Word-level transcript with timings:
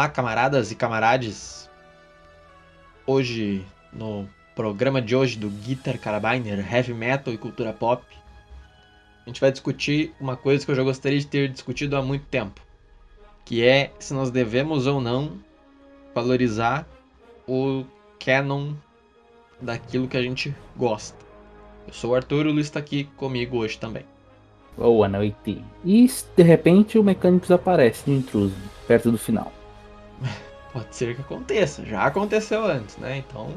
Olá, 0.00 0.08
camaradas 0.08 0.72
e 0.72 0.74
camarades. 0.74 1.68
Hoje, 3.06 3.62
no 3.92 4.26
programa 4.56 5.02
de 5.02 5.14
hoje 5.14 5.36
do 5.36 5.50
Guitar 5.50 5.98
Carabiner, 5.98 6.58
Heavy 6.74 6.94
Metal 6.94 7.34
e 7.34 7.36
Cultura 7.36 7.74
Pop, 7.74 8.02
a 9.26 9.28
gente 9.28 9.42
vai 9.42 9.52
discutir 9.52 10.14
uma 10.18 10.38
coisa 10.38 10.64
que 10.64 10.70
eu 10.70 10.74
já 10.74 10.82
gostaria 10.82 11.18
de 11.18 11.26
ter 11.26 11.50
discutido 11.50 11.98
há 11.98 12.02
muito 12.02 12.24
tempo, 12.24 12.62
que 13.44 13.62
é 13.62 13.92
se 13.98 14.14
nós 14.14 14.30
devemos 14.30 14.86
ou 14.86 15.02
não 15.02 15.32
valorizar 16.14 16.88
o 17.46 17.84
canon 18.18 18.72
daquilo 19.60 20.08
que 20.08 20.16
a 20.16 20.22
gente 20.22 20.56
gosta. 20.78 21.18
Eu 21.86 21.92
sou 21.92 22.12
o 22.12 22.14
Arthur 22.14 22.46
o 22.46 22.52
Luiz 22.52 22.68
está 22.68 22.78
aqui 22.78 23.04
comigo 23.18 23.58
hoje 23.58 23.76
também. 23.76 24.06
Boa 24.78 25.08
noite. 25.10 25.62
E 25.84 26.10
de 26.34 26.42
repente 26.42 26.98
o 26.98 27.04
mecânico 27.04 27.52
aparece 27.52 28.06
de 28.06 28.12
intruso, 28.12 28.56
perto 28.88 29.10
do 29.10 29.18
final. 29.18 29.59
Pode 30.72 30.94
ser 30.94 31.16
que 31.16 31.22
aconteça, 31.22 31.84
já 31.84 32.04
aconteceu 32.04 32.64
antes, 32.64 32.96
né? 32.96 33.18
Então. 33.18 33.52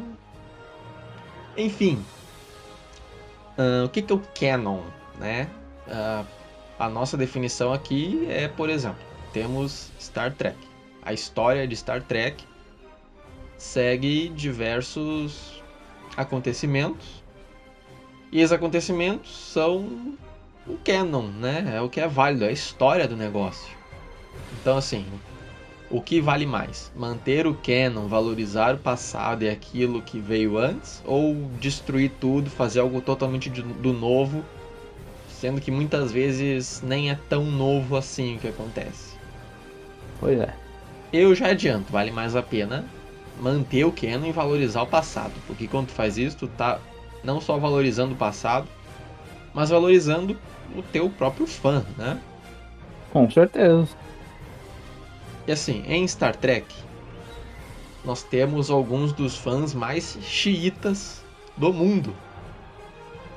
Enfim. 1.56 2.04
Uh, 3.58 3.86
o 3.86 3.90
que, 3.90 4.02
que 4.02 4.12
é 4.12 4.16
o 4.16 4.20
canon, 4.20 4.82
né? 5.20 5.48
Uh, 5.88 6.26
a 6.80 6.90
nossa 6.90 7.16
definição 7.16 7.72
aqui 7.72 8.26
é, 8.30 8.48
por 8.48 8.70
exemplo, 8.70 9.04
temos 9.32 9.92
Star 10.00 10.34
Trek. 10.34 10.58
A 11.04 11.14
história 11.14 11.68
de 11.68 11.76
Star 11.76 12.02
Trek 12.02 12.44
segue 13.58 14.30
diversos 14.30 15.62
acontecimentos. 16.18 17.24
E 18.32 18.40
esses 18.40 18.52
acontecimentos 18.52 19.38
são 19.38 20.18
o 20.66 20.78
canon, 20.84 21.28
né? 21.28 21.74
É 21.76 21.82
o 21.82 21.90
que 21.90 22.00
é 22.00 22.08
válido, 22.08 22.46
é 22.46 22.48
a 22.48 22.52
história 22.52 23.08
do 23.08 23.16
negócio. 23.16 23.76
Então, 24.60 24.78
assim, 24.78 25.06
o 25.94 26.02
que 26.02 26.20
vale 26.20 26.48
mais? 26.48 26.92
Manter 26.96 27.46
o 27.46 27.54
canon, 27.54 28.08
valorizar 28.08 28.74
o 28.74 28.80
passado 28.80 29.44
e 29.44 29.50
aquilo 29.50 30.02
que 30.02 30.20
veio 30.20 30.58
antes? 30.58 31.04
Ou 31.06 31.36
destruir 31.60 32.12
tudo, 32.20 32.50
fazer 32.50 32.80
algo 32.80 33.00
totalmente 33.00 33.48
do 33.48 33.94
novo, 33.94 34.44
sendo 35.30 35.62
que 35.62 35.70
muitas 35.70 36.12
vezes 36.12 36.82
nem 36.84 37.12
é 37.12 37.20
tão 37.30 37.46
novo 37.46 37.96
assim 37.96 38.38
o 38.38 38.40
que 38.40 38.48
acontece? 38.48 39.16
Pois 40.20 40.40
é. 40.40 40.52
Eu 41.14 41.36
já 41.36 41.50
adianto, 41.50 41.92
vale 41.92 42.10
mais 42.10 42.36
a 42.36 42.42
pena 42.42 42.84
manter 43.40 43.84
o 43.84 43.92
canon 43.92 44.26
e 44.26 44.32
valorizar 44.32 44.82
o 44.82 44.88
passado, 44.88 45.34
porque 45.46 45.68
quando 45.68 45.88
tu 45.88 45.94
faz 45.94 46.18
isso, 46.18 46.38
tu 46.38 46.48
tá 46.48 46.80
não 47.24 47.40
só 47.40 47.60
valorizando 47.60 48.16
o 48.16 48.18
passado, 48.18 48.68
mas 49.54 49.70
valorizando 49.70 50.36
o 50.76 50.82
teu 50.82 51.08
próprio 51.08 51.46
fã, 51.46 51.86
né? 51.96 52.20
Com 53.12 53.30
certeza. 53.30 53.90
E 55.48 55.52
assim, 55.52 55.84
em 55.88 56.08
Star 56.08 56.36
Trek, 56.36 56.74
nós 58.06 58.24
temos 58.24 58.70
alguns 58.70 59.12
dos 59.14 59.38
fãs 59.38 59.74
mais 59.74 60.18
xiitas 60.22 61.24
do 61.58 61.74
mundo. 61.74 62.16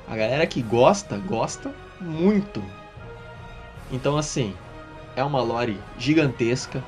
A 0.07 0.15
galera 0.15 0.47
que 0.47 0.61
gosta, 0.61 1.17
gosta 1.17 1.73
muito. 1.99 2.63
Então, 3.91 4.17
assim, 4.17 4.53
é 5.15 5.23
uma 5.23 5.41
lore 5.41 5.77
gigantesca. 5.97 6.83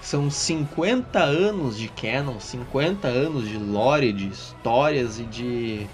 São 0.00 0.30
50 0.30 1.18
anos 1.18 1.78
de 1.78 1.88
canon, 1.88 2.38
50 2.38 3.08
anos 3.08 3.48
de 3.48 3.56
lore, 3.56 4.12
de 4.12 4.28
histórias 4.28 5.18
e 5.18 5.24
de. 5.24 5.86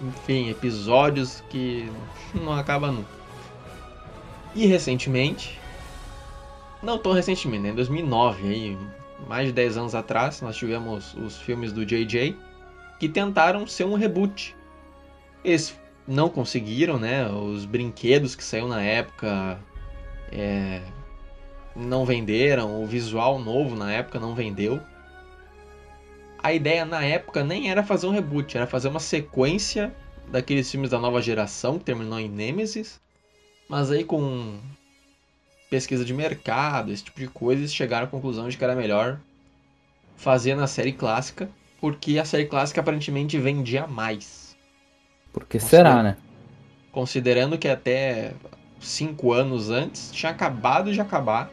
Enfim, 0.00 0.50
episódios 0.50 1.42
que 1.48 1.90
não 2.34 2.52
acaba 2.52 2.92
nunca. 2.92 3.08
E 4.54 4.66
recentemente, 4.66 5.58
não 6.86 6.98
tão 6.98 7.12
recentemente, 7.12 7.64
né? 7.64 7.70
Em 7.70 7.74
2009, 7.74 8.48
aí, 8.48 8.78
mais 9.26 9.48
de 9.48 9.52
10 9.52 9.76
anos 9.76 9.94
atrás, 9.94 10.40
nós 10.40 10.56
tivemos 10.56 11.14
os 11.14 11.36
filmes 11.36 11.72
do 11.72 11.84
JJ 11.84 12.36
que 12.98 13.08
tentaram 13.08 13.66
ser 13.66 13.84
um 13.84 13.94
reboot. 13.94 14.54
Eles 15.44 15.78
não 16.06 16.28
conseguiram, 16.28 16.98
né? 16.98 17.28
Os 17.28 17.64
brinquedos 17.66 18.34
que 18.34 18.44
saíram 18.44 18.68
na 18.68 18.82
época 18.82 19.58
é, 20.32 20.80
não 21.74 22.06
venderam, 22.06 22.82
o 22.82 22.86
visual 22.86 23.38
novo 23.38 23.76
na 23.76 23.92
época 23.92 24.20
não 24.20 24.34
vendeu. 24.34 24.80
A 26.42 26.52
ideia 26.52 26.84
na 26.84 27.02
época 27.02 27.42
nem 27.42 27.70
era 27.70 27.82
fazer 27.82 28.06
um 28.06 28.12
reboot, 28.12 28.56
era 28.56 28.66
fazer 28.66 28.88
uma 28.88 29.00
sequência 29.00 29.94
daqueles 30.28 30.70
filmes 30.70 30.90
da 30.90 30.98
nova 30.98 31.20
geração 31.20 31.78
que 31.78 31.84
terminou 31.84 32.20
em 32.20 32.28
Nemesis, 32.28 33.00
mas 33.68 33.90
aí 33.90 34.04
com 34.04 34.58
pesquisa 35.68 36.04
de 36.04 36.14
mercado, 36.14 36.92
esse 36.92 37.04
tipo 37.04 37.18
de 37.18 37.28
coisa, 37.28 37.60
eles 37.60 37.74
chegaram 37.74 38.06
à 38.06 38.08
conclusão 38.08 38.48
de 38.48 38.56
que 38.56 38.64
era 38.64 38.74
melhor 38.74 39.18
fazer 40.16 40.54
na 40.54 40.66
série 40.66 40.92
clássica, 40.92 41.48
porque 41.80 42.18
a 42.18 42.24
série 42.24 42.46
clássica 42.46 42.80
aparentemente 42.80 43.38
vendia 43.38 43.86
mais. 43.86 44.56
Porque 45.32 45.60
será, 45.60 46.02
né? 46.02 46.16
Considerando 46.90 47.58
que 47.58 47.68
até 47.68 48.32
cinco 48.80 49.32
anos 49.32 49.70
antes 49.70 50.10
tinha 50.12 50.32
acabado 50.32 50.92
de 50.92 51.00
acabar. 51.00 51.50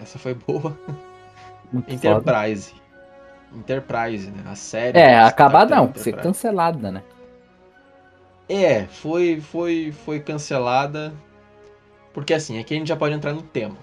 Essa 0.00 0.18
foi 0.18 0.34
boa. 0.34 0.78
Muito 1.72 1.92
Enterprise. 1.92 2.70
Foda. 2.70 2.84
Enterprise, 3.56 4.30
né? 4.30 4.42
A 4.46 4.54
série. 4.54 4.98
É, 4.98 5.18
acabar 5.18 5.66
não, 5.68 5.92
ser 5.94 6.16
cancelada, 6.16 6.90
né? 6.92 7.02
É, 8.48 8.84
foi, 8.86 9.40
foi, 9.40 9.92
foi 10.04 10.20
cancelada 10.20 11.12
porque 12.14 12.32
assim, 12.32 12.58
aqui 12.58 12.74
a 12.74 12.78
gente 12.78 12.88
já 12.88 12.96
pode 12.96 13.14
entrar 13.14 13.34
no 13.34 13.42
tema. 13.42 13.76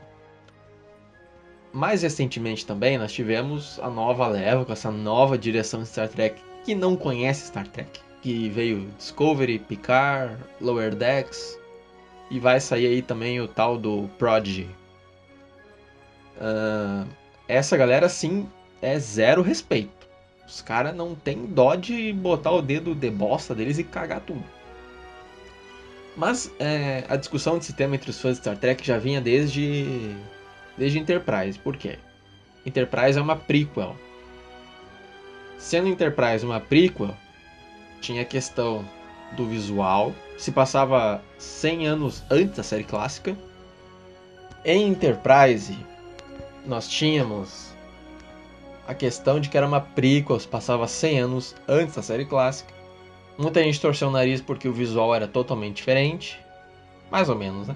Mais 1.74 2.02
recentemente 2.02 2.66
também 2.66 2.98
nós 2.98 3.12
tivemos 3.12 3.80
a 3.80 3.90
nova 3.90 4.28
leva 4.28 4.66
com 4.66 4.74
essa 4.74 4.90
nova 4.90 5.38
direção 5.38 5.84
de 5.84 5.90
Star 5.90 6.08
Trek 6.08 6.42
que 6.64 6.74
não 6.74 6.96
conhece 6.96 7.48
Star 7.48 7.68
Trek, 7.68 8.00
que 8.22 8.50
veio 8.50 8.90
Discovery, 8.98 9.60
Picard, 9.60 10.38
Lower 10.60 10.96
Decks 10.96 11.60
e 12.30 12.40
vai 12.40 12.60
sair 12.60 12.88
aí 12.88 13.02
também 13.02 13.40
o 13.42 13.48
tal 13.48 13.78
do 13.78 14.10
Prodigy. 14.18 14.68
Uh, 16.38 17.08
essa 17.48 17.76
galera 17.76 18.08
sim 18.08 18.50
é 18.82 18.98
zero 18.98 19.42
respeito. 19.42 20.08
Os 20.48 20.62
caras 20.62 20.96
não 20.96 21.16
tem 21.16 21.46
dó 21.46 21.76
de 21.76 22.12
botar 22.14 22.52
o 22.52 22.62
dedo 22.62 22.96
de 22.96 23.10
bosta 23.10 23.54
deles 23.54 23.78
e 23.78 23.84
cagar 23.84 24.22
tudo. 24.22 24.44
Mas 26.16 26.52
é, 26.60 27.06
a 27.08 27.16
discussão 27.16 27.58
desse 27.58 27.74
tema 27.74 27.96
entre 27.96 28.10
os 28.10 28.20
fãs 28.20 28.34
de 28.34 28.42
Star 28.42 28.58
Trek 28.58 28.86
já 28.86 28.98
vinha 28.98 29.22
desde, 29.22 30.16
desde 30.78 31.00
Enterprise. 31.00 31.58
Por 31.58 31.78
quê? 31.78 31.98
Enterprise 32.66 33.18
é 33.18 33.22
uma 33.22 33.36
prequel. 33.36 33.96
Sendo 35.58 35.88
Enterprise 35.88 36.46
uma 36.46 36.60
prequel, 36.60 37.16
tinha 38.02 38.24
a 38.24 38.26
questão 38.26 38.86
do 39.34 39.48
visual, 39.48 40.14
se 40.38 40.52
passava 40.52 41.24
100 41.38 41.88
anos 41.88 42.24
antes 42.30 42.58
da 42.58 42.64
série 42.64 42.84
clássica. 42.84 43.38
Em 44.66 44.90
Enterprise, 44.90 45.78
nós 46.66 46.88
tínhamos 46.88 47.74
a 48.88 48.94
questão 48.94 49.40
de 49.40 49.50
que 49.50 49.58
era 49.58 49.66
uma 49.66 49.80
prequel, 49.80 50.40
se 50.40 50.48
passava 50.48 50.88
100 50.88 51.20
anos 51.20 51.56
antes 51.68 51.96
da 51.96 52.02
série 52.02 52.26
clássica. 52.26 52.81
Muita 53.42 53.64
gente 53.64 53.82
torceu 53.82 54.08
o 54.08 54.12
nariz 54.12 54.40
porque 54.40 54.68
o 54.68 54.74
visual 54.74 55.16
era 55.16 55.28
totalmente 55.28 55.78
diferente. 55.78 56.40
Mais 57.10 57.28
ou 57.28 57.36
menos, 57.36 57.68
né? 57.68 57.76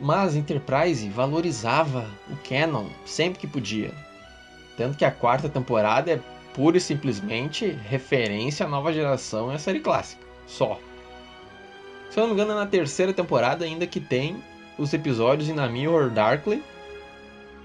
Mas 0.00 0.36
Enterprise 0.36 1.08
valorizava 1.08 2.08
o 2.30 2.36
canon 2.48 2.86
sempre 3.04 3.40
que 3.40 3.48
podia. 3.48 3.92
Tanto 4.76 4.96
que 4.96 5.04
a 5.04 5.10
quarta 5.10 5.48
temporada 5.48 6.12
é 6.12 6.20
pura 6.54 6.76
e 6.76 6.80
simplesmente 6.80 7.76
referência 7.88 8.64
à 8.64 8.68
nova 8.68 8.92
geração 8.92 9.50
e 9.50 9.56
à 9.56 9.58
série 9.58 9.80
clássica. 9.80 10.22
Só. 10.46 10.78
Se 12.08 12.20
eu 12.20 12.22
não 12.22 12.28
me 12.28 12.34
engano, 12.34 12.52
é 12.52 12.54
na 12.54 12.66
terceira 12.66 13.12
temporada 13.12 13.64
ainda 13.64 13.88
que 13.88 13.98
tem 13.98 14.40
os 14.78 14.94
episódios 14.94 15.48
In 15.48 15.58
a 15.58 15.68
Mirror 15.68 16.10
Darkly, 16.10 16.62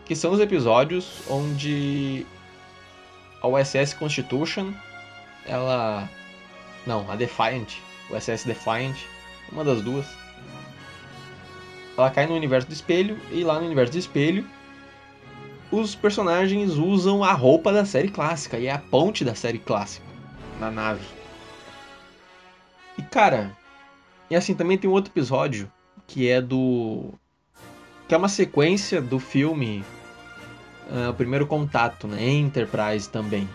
que 0.06 0.16
são 0.16 0.32
os 0.32 0.40
episódios 0.40 1.22
onde 1.30 2.26
a 3.44 3.48
USS 3.48 3.94
Constitution 3.94 4.72
ela 5.46 6.10
não, 6.88 7.10
a 7.12 7.16
Defiant. 7.16 7.76
O 8.10 8.20
SS 8.20 8.48
Defiant. 8.48 8.96
Uma 9.52 9.64
das 9.64 9.82
duas. 9.82 10.08
Ela 11.98 12.10
cai 12.10 12.26
no 12.26 12.36
universo 12.36 12.68
do 12.68 12.74
espelho. 12.74 13.20
E 13.30 13.44
lá 13.44 13.60
no 13.60 13.66
universo 13.66 13.92
do 13.92 14.00
espelho. 14.00 14.48
Os 15.70 15.94
personagens 15.94 16.76
usam 16.76 17.24
a 17.24 17.34
roupa 17.34 17.74
da 17.74 17.86
série 17.86 18.08
clássica. 18.08 18.58
E 18.58 18.68
é 18.68 18.72
a 18.72 18.80
ponte 18.80 19.26
da 19.26 19.36
série 19.36 19.60
clássica. 19.60 20.06
Na 20.60 20.72
nave. 20.72 21.06
E 22.98 23.02
cara. 23.02 23.56
E 24.30 24.36
assim, 24.36 24.56
também 24.56 24.78
tem 24.78 24.90
um 24.90 24.94
outro 24.94 25.12
episódio. 25.12 25.70
Que 26.08 26.30
é 26.30 26.42
do. 26.42 27.14
Que 28.08 28.16
é 28.16 28.18
uma 28.18 28.30
sequência 28.30 29.02
do 29.02 29.20
filme. 29.20 29.84
Uh, 30.90 31.10
o 31.10 31.14
primeiro 31.14 31.46
contato, 31.46 32.08
né? 32.08 32.30
Enterprise 32.30 33.10
também 33.10 33.48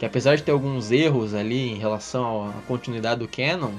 que 0.00 0.06
apesar 0.06 0.34
de 0.34 0.42
ter 0.42 0.50
alguns 0.50 0.90
erros 0.90 1.34
ali 1.34 1.72
em 1.72 1.76
relação 1.76 2.48
à 2.48 2.52
continuidade 2.66 3.20
do 3.20 3.28
canon, 3.28 3.72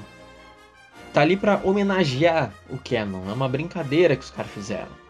tá 1.12 1.20
ali 1.20 1.36
para 1.36 1.60
homenagear 1.64 2.54
o 2.70 2.78
canon. 2.78 3.28
É 3.28 3.32
uma 3.32 3.48
brincadeira 3.48 4.14
que 4.14 4.22
os 4.22 4.30
caras 4.30 4.52
fizeram. 4.52 5.02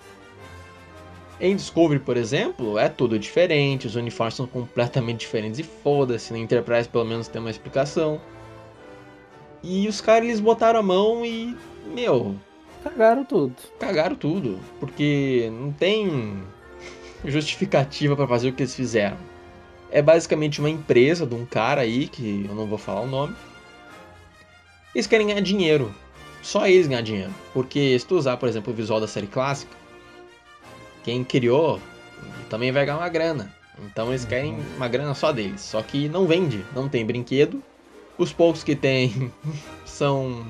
Em 1.39 1.55
Discovery, 1.55 2.01
por 2.01 2.17
exemplo, 2.17 2.79
é 2.79 2.89
tudo 2.89 3.19
diferente, 3.19 3.87
os 3.87 3.95
uniformes 3.95 4.37
são 4.37 4.47
completamente 4.47 5.21
diferentes 5.21 5.61
e 5.61 5.63
foda-se, 5.63 6.33
na 6.33 6.39
Enterprise 6.39 6.89
pelo 6.89 7.05
menos 7.05 7.29
tem 7.29 7.43
uma 7.43 7.51
explicação. 7.51 8.19
E 9.63 9.87
os 9.87 10.01
caras 10.01 10.25
eles 10.25 10.41
botaram 10.41 10.81
a 10.81 10.83
mão 10.83 11.27
e, 11.27 11.55
meu, 11.95 12.35
Cagaram 12.83 13.23
tudo. 13.23 13.55
cagaram 13.79 14.17
tudo, 14.17 14.59
porque 14.81 15.51
não 15.53 15.73
tem 15.73 16.43
justificativa 17.23 18.17
pra 18.17 18.27
fazer 18.27 18.49
o 18.49 18.53
que 18.55 18.63
eles 18.63 18.75
fizeram. 18.75 19.19
É 19.93 20.01
basicamente 20.01 20.59
uma 20.59 20.71
empresa 20.71 21.27
de 21.27 21.35
um 21.35 21.45
cara 21.45 21.83
aí, 21.83 22.09
que 22.09 22.47
eu 22.49 22.55
não 22.55 22.67
vou 22.67 22.79
falar 22.79 23.03
o 23.03 23.07
nome. 23.07 23.37
Eles 24.95 25.07
querem 25.07 25.27
ganhar 25.27 25.43
dinheiro. 25.43 25.95
Só 26.43 26.67
eles 26.67 26.87
ganhar 26.87 27.03
dinheiro. 27.03 27.33
Porque 27.53 27.99
se 27.99 28.07
tu 28.07 28.17
usar, 28.17 28.39
por 28.39 28.49
exemplo, 28.49 28.73
o 28.73 28.77
visual 28.77 28.99
da 28.99 29.07
série 29.07 29.27
clássica, 29.27 29.77
quem 31.05 31.23
criou 31.23 31.79
também 32.49 32.73
vai 32.73 32.87
ganhar 32.87 32.99
uma 32.99 33.09
grana. 33.11 33.55
Então 33.85 34.09
eles 34.09 34.25
querem 34.25 34.59
uma 34.77 34.89
grana 34.89 35.15
só 35.15 35.31
deles. 35.31 35.61
Só 35.61 35.83
que 35.83 36.09
não 36.09 36.27
vende, 36.27 36.65
não 36.75 36.89
tem 36.89 37.05
brinquedo. 37.05 37.63
Os 38.17 38.33
poucos 38.33 38.65
que 38.65 38.75
tem 38.75 39.31
são 39.85 40.43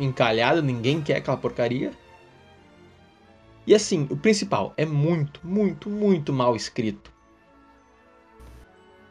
encalhados, 0.00 0.64
ninguém 0.64 1.02
quer 1.02 1.16
aquela 1.16 1.36
porcaria. 1.36 1.92
E 3.66 3.74
assim, 3.74 4.06
o 4.10 4.16
principal 4.16 4.72
é 4.76 4.86
muito, 4.86 5.40
muito, 5.44 5.90
muito 5.90 6.32
mal 6.32 6.56
escrito. 6.56 7.15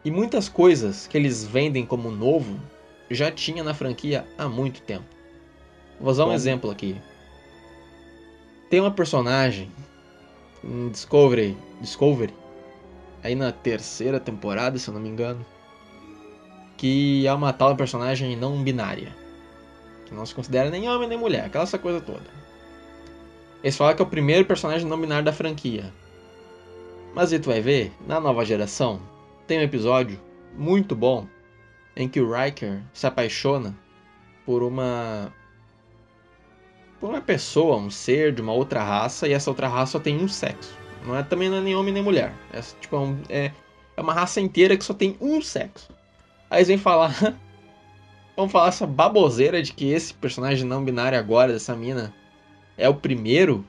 E 0.06 0.12
muitas 0.12 0.48
coisas 0.48 1.08
que 1.08 1.18
eles 1.18 1.44
vendem 1.44 1.84
como 1.84 2.12
novo 2.12 2.60
já 3.10 3.32
tinha 3.32 3.64
na 3.64 3.74
franquia 3.74 4.24
há 4.38 4.48
muito 4.48 4.80
tempo. 4.84 5.06
Vou 6.00 6.12
usar 6.12 6.26
um 6.26 6.32
exemplo 6.32 6.70
aqui. 6.70 6.96
Tem 8.70 8.80
uma 8.80 8.92
personagem 8.92 9.72
em 10.64 10.90
Discovery, 10.90 11.58
Discovery, 11.82 12.34
aí 13.24 13.34
na 13.34 13.52
terceira 13.52 14.20
temporada, 14.20 14.78
se 14.78 14.88
eu 14.88 14.94
não 14.94 15.02
me 15.02 15.10
engano, 15.10 15.44
que 16.78 17.26
é 17.26 17.34
uma 17.34 17.52
tal 17.52 17.76
personagem 17.76 18.36
não 18.36 18.62
binária, 18.62 19.16
que 20.06 20.14
não 20.14 20.26
se 20.26 20.36
considera 20.36 20.70
nem 20.70 20.88
homem 20.88 21.10
nem 21.10 21.18
mulher, 21.18 21.46
aquela 21.46 21.64
essa 21.64 21.80
coisa 21.80 22.00
toda. 22.00 22.30
Eles 23.64 23.76
falam 23.76 23.96
que 23.96 24.04
é 24.04 24.06
o 24.06 24.10
primeiro 24.10 24.46
personagem 24.46 24.88
não 24.88 25.02
binário 25.02 25.26
da 25.26 25.34
franquia. 25.34 25.92
Mas 27.16 27.34
aí 27.34 27.40
tu 27.40 27.50
vai 27.50 27.62
ver, 27.62 27.92
na 28.06 28.20
nova 28.20 28.46
geração, 28.46 29.00
tem 29.48 29.60
um 29.60 29.64
episódio 29.64 30.20
muito 30.56 30.96
bom 30.96 31.28
em 31.96 32.08
que 32.10 32.20
o 32.20 32.32
Riker 32.32 32.82
se 32.94 33.08
apaixona 33.08 33.76
por 34.46 34.64
uma 34.64 35.32
por 37.00 37.10
uma 37.10 37.22
pessoa, 37.22 37.78
um 37.78 37.90
ser 37.90 38.34
de 38.34 38.42
uma 38.42 38.54
outra 38.54 38.82
raça 38.84 39.28
e 39.28 39.34
essa 39.34 39.50
outra 39.50 39.68
raça 39.68 39.94
só 39.94 40.00
tem 40.00 40.18
um 40.18 40.28
sexo. 40.28 40.76
Não 41.06 41.16
é 41.16 41.24
também 41.24 41.50
não 41.50 41.58
é 41.58 41.62
nem 41.62 41.76
homem 41.76 41.94
nem 41.94 42.02
mulher. 42.04 42.34
É 42.52 42.62
tipo 42.62 42.96
é 42.96 43.00
um- 43.00 43.22
é, 43.30 43.52
é 43.96 44.02
uma 44.02 44.14
raça 44.14 44.42
inteira 44.42 44.76
que 44.78 44.84
só 44.84 44.94
tem 44.94 45.16
um 45.22 45.42
sexo. 45.42 45.90
Aí 46.50 46.60
eles 46.60 46.68
vêm 46.68 46.78
falar 46.78 47.14
vão 48.36 48.50
falar 48.50 48.70
essa 48.70 48.88
baboseira 48.88 49.62
de 49.62 49.74
que 49.74 49.90
esse 49.92 50.14
personagem 50.14 50.66
não 50.66 50.84
binário 50.84 51.18
agora 51.18 51.54
dessa 51.54 51.76
mina 51.76 52.14
é 52.78 52.90
o 52.90 52.96
primeiro. 52.96 53.66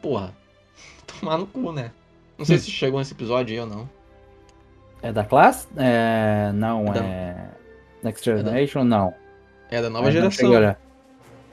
Porra, 0.00 0.34
tomar 1.06 1.38
no 1.38 1.46
cu, 1.46 1.72
né? 1.72 1.92
Não 2.38 2.44
sei 2.44 2.58
se 2.58 2.70
chegou 2.70 2.98
nesse 2.98 3.12
episódio 3.12 3.52
aí 3.54 3.60
ou 3.60 3.66
não. 3.66 3.95
É 5.06 5.12
da 5.12 5.24
classe? 5.24 5.66
É. 5.76 6.50
Não, 6.54 6.86
É 6.88 6.92
da- 6.92 7.04
é. 7.04 7.48
Next 8.02 8.24
Generation? 8.24 8.84
Não. 8.84 9.14
É 9.70 9.80
da 9.80 9.88
nova 9.88 10.08
É, 10.08 10.12
geração. 10.12 10.76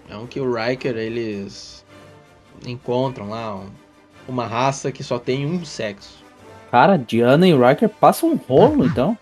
É 0.10 0.18
um 0.18 0.26
que 0.28 0.40
o 0.40 0.52
Riker, 0.54 0.96
eles 0.98 1.86
encontram 2.66 3.30
lá 3.30 3.56
um- 3.56 3.70
uma 4.28 4.46
raça 4.48 4.92
que 4.92 5.04
só 5.04 5.18
tem 5.20 5.46
um 5.46 5.64
sexo. 5.66 6.24
Cara, 6.72 6.98
Diana 6.98 7.48
e 7.48 7.54
Riker 7.56 7.90
passam 7.90 8.30
um 8.32 8.36
rolo, 8.36 8.86
então. 8.88 9.18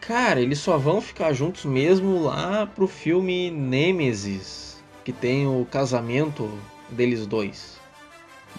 Cara, 0.00 0.40
eles 0.40 0.58
só 0.60 0.78
vão 0.78 1.00
ficar 1.00 1.32
juntos 1.32 1.64
mesmo 1.64 2.22
lá 2.22 2.66
pro 2.66 2.86
filme 2.86 3.50
Nemesis, 3.50 4.80
que 5.04 5.12
tem 5.12 5.46
o 5.48 5.66
casamento 5.68 6.48
deles 6.88 7.26
dois. 7.26 7.76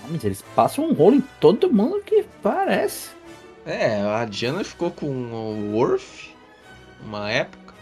Não, 0.04 0.10
Mas 0.12 0.24
eles 0.26 0.42
passam 0.56 0.86
um 0.90 0.94
rolo 0.94 1.16
em 1.16 1.24
todo 1.40 1.72
mundo 1.72 2.02
que 2.06 2.26
parece. 2.44 3.17
É, 3.68 4.00
a 4.02 4.24
Diana 4.24 4.64
ficou 4.64 4.90
com 4.90 5.08
o 5.08 5.74
Worf 5.76 6.34
uma 7.04 7.30
época. 7.30 7.76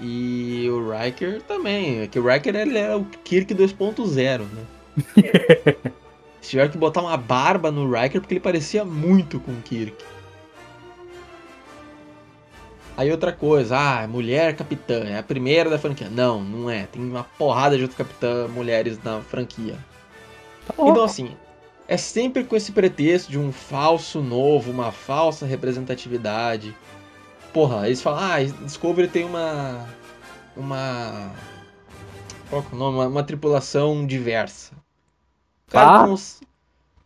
E 0.00 0.68
o 0.68 0.90
Riker 0.90 1.40
também. 1.42 2.00
É 2.00 2.06
que 2.08 2.18
o 2.18 2.26
Riker 2.26 2.56
ele 2.56 2.76
é 2.76 2.94
o 2.96 3.04
Kirk 3.04 3.54
2.0, 3.54 4.40
né? 4.40 4.64
Se 6.42 6.50
tiver 6.50 6.68
que 6.70 6.76
botar 6.76 7.02
uma 7.02 7.16
barba 7.16 7.70
no 7.70 7.88
Riker 7.88 8.20
porque 8.20 8.34
ele 8.34 8.40
parecia 8.40 8.84
muito 8.84 9.38
com 9.38 9.52
o 9.52 9.62
Kirk. 9.62 9.96
Aí 12.96 13.10
outra 13.10 13.32
coisa, 13.32 13.76
ah, 13.76 14.06
mulher 14.08 14.54
capitã, 14.56 15.04
é 15.04 15.18
a 15.18 15.22
primeira 15.22 15.70
da 15.70 15.78
franquia. 15.78 16.08
Não, 16.10 16.42
não 16.42 16.68
é. 16.68 16.86
Tem 16.86 17.00
uma 17.00 17.24
porrada 17.38 17.76
de 17.76 17.82
outras 17.82 17.96
capitã 17.96 18.48
mulheres 18.48 18.98
na 19.04 19.20
franquia. 19.20 19.76
Tá 20.66 20.74
Então, 20.78 21.04
assim, 21.04 21.36
é 21.86 21.96
sempre 21.96 22.44
com 22.44 22.56
esse 22.56 22.72
pretexto 22.72 23.30
de 23.30 23.38
um 23.38 23.52
falso 23.52 24.20
novo, 24.22 24.70
uma 24.70 24.90
falsa 24.92 25.44
representatividade. 25.46 26.74
Porra, 27.52 27.86
eles 27.86 28.02
falam, 28.02 28.20
ah, 28.20 28.42
Discovery 28.64 29.08
tem 29.08 29.24
uma. 29.24 29.86
Uma. 30.56 31.30
Qual 32.50 32.62
que 32.62 32.72
é 32.72 32.74
o 32.74 32.78
nome? 32.78 32.98
Uma, 32.98 33.06
uma 33.06 33.22
tripulação 33.24 34.06
diversa. 34.06 34.72
Cara, 35.68 36.00
Ah. 36.00 36.04
tu, 36.04 36.08
não, 36.08 36.16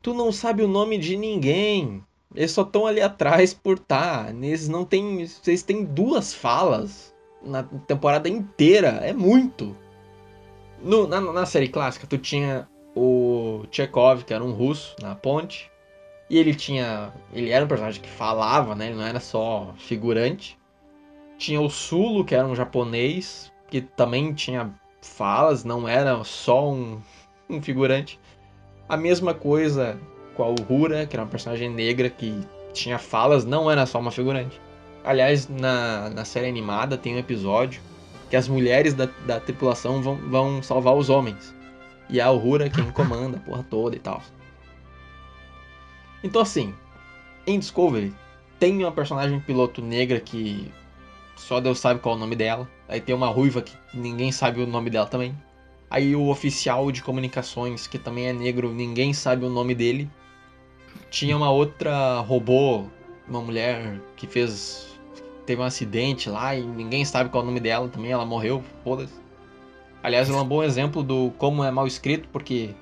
tu 0.03 0.15
não 0.15 0.33
sabe 0.33 0.63
o 0.63 0.69
nome 0.69 0.99
de 0.99 1.17
ninguém. 1.17 2.05
Eles 2.35 2.53
só 2.53 2.63
estão 2.63 2.87
ali 2.87 3.01
atrás 3.01 3.55
por 3.55 3.79
tá. 3.79 4.27
Eles 4.31 4.69
não 4.69 4.85
têm. 4.85 5.27
Vocês 5.27 5.63
têm 5.63 5.85
duas 5.85 6.35
falas 6.35 7.15
na 7.43 7.63
temporada 7.63 8.29
inteira. 8.29 8.89
É 9.03 9.13
muito. 9.13 9.75
No- 10.83 11.07
na, 11.09 11.21
na 11.21 11.47
série 11.47 11.69
clássica, 11.69 12.07
tu 12.07 12.19
tinha 12.19 12.69
o 12.95 13.65
Chekhov, 13.71 14.25
que 14.25 14.35
era 14.35 14.43
um 14.43 14.53
russo, 14.53 14.97
na 15.01 15.15
ponte. 15.15 15.71
E 16.31 16.39
ele 16.39 16.55
tinha. 16.55 17.13
Ele 17.33 17.51
era 17.51 17.65
um 17.65 17.69
personagem 17.69 18.03
que 18.03 18.09
falava, 18.09 18.75
né? 18.75 18.87
Ele 18.87 18.97
não 18.97 19.07
era 19.07 19.21
só 19.21 19.75
figurante. 19.79 20.59
Tinha 21.39 21.61
o 21.61 21.71
Sulu, 21.71 22.25
que 22.25 22.35
era 22.35 22.47
um 22.47 22.55
japonês, 22.55 23.53
que 23.71 23.81
também 23.81 24.35
tinha 24.35 24.75
falas, 25.01 25.65
não 25.65 25.89
era 25.89 26.23
só 26.25 26.71
um, 26.71 27.01
um 27.49 27.63
figurante. 27.63 28.19
A 28.89 28.97
mesma 28.97 29.35
coisa 29.35 29.99
com 30.35 30.43
a 30.43 30.49
Uhura, 30.49 31.07
que 31.07 31.17
era 31.17 31.23
uma 31.23 31.31
personagem 31.31 31.71
negra 31.71 32.11
que 32.11 32.41
tinha 32.73 32.99
falas, 32.99 33.45
não 33.45 33.71
era 33.71 33.87
só 33.87 33.99
uma 33.99 34.11
figurante. 34.11 34.61
Aliás, 35.05 35.49
na, 35.49 36.11
na 36.11 36.25
série 36.25 36.49
animada 36.49 36.97
tem 36.99 37.15
um 37.15 37.19
episódio 37.19 37.81
que 38.29 38.37
as 38.37 38.47
mulheres 38.47 38.95
da, 38.95 39.09
da 39.27 39.41
tripulação 39.41 40.03
vão, 40.03 40.17
vão 40.17 40.63
salvar 40.63 40.95
os 40.95 41.09
homens. 41.09 41.55
E 42.09 42.21
a 42.21 42.31
Uhura 42.31 42.71
quem 42.71 42.91
comanda 42.91 43.37
a 43.37 43.41
porra 43.41 43.63
toda 43.63 43.97
e 43.97 43.99
tal. 43.99 44.23
Então 46.23 46.43
assim, 46.43 46.75
em 47.47 47.59
Discovery 47.59 48.15
tem 48.59 48.79
uma 48.79 48.93
personagem 48.93 49.39
piloto 49.41 49.81
negra 49.81 50.19
que 50.21 50.71
só 51.37 51.61
Deus 51.61 51.79
sabe 51.79 52.01
qual 52.01 52.15
é 52.15 52.19
o 52.19 52.21
nome 52.21 52.35
dela. 52.35 52.69
Aí 52.89 53.01
tem 53.01 53.15
uma 53.15 53.29
ruiva 53.29 53.63
que 53.63 53.77
ninguém 53.95 54.33
sabe 54.33 54.61
o 54.61 54.67
nome 54.67 54.91
dela 54.91 55.07
também. 55.07 55.35
Aí 55.91 56.15
o 56.15 56.29
oficial 56.29 56.91
de 56.93 57.03
comunicações, 57.03 57.87
que 57.87 57.99
também 57.99 58.27
é 58.27 58.33
negro, 58.33 58.73
ninguém 58.75 59.15
sabe 59.15 59.47
o 59.47 59.49
nome 59.49 59.75
dele. 59.75 60.11
Tinha 61.11 61.37
uma 61.37 61.51
outra 61.51 62.21
robô, 62.21 62.87
uma 63.27 63.41
mulher 63.41 64.01
que 64.17 64.27
fez. 64.27 64.99
teve 65.47 65.63
um 65.63 65.65
acidente 65.65 66.29
lá 66.29 66.55
e 66.55 66.63
ninguém 66.63 67.05
sabe 67.05 67.31
qual 67.31 67.43
é 67.43 67.45
o 67.45 67.47
nome 67.47 67.61
dela 67.61 67.89
também, 67.89 68.11
ela 68.11 68.27
morreu, 68.27 68.63
foda-se. 68.85 69.28
Aliás, 70.03 70.29
ela 70.29 70.39
é 70.39 70.43
um 70.43 70.47
bom 70.47 70.63
exemplo 70.63 71.03
do 71.03 71.33
como 71.39 71.65
é 71.65 71.71
mal 71.71 71.87
escrito, 71.87 72.29
porque 72.33 72.75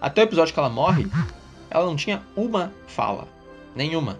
até 0.00 0.22
o 0.22 0.24
episódio 0.24 0.52
que 0.52 0.60
ela 0.60 0.68
morre, 0.68 1.06
ela 1.70 1.86
não 1.86 1.96
tinha 1.96 2.22
uma 2.36 2.72
fala. 2.86 3.26
Nenhuma. 3.74 4.18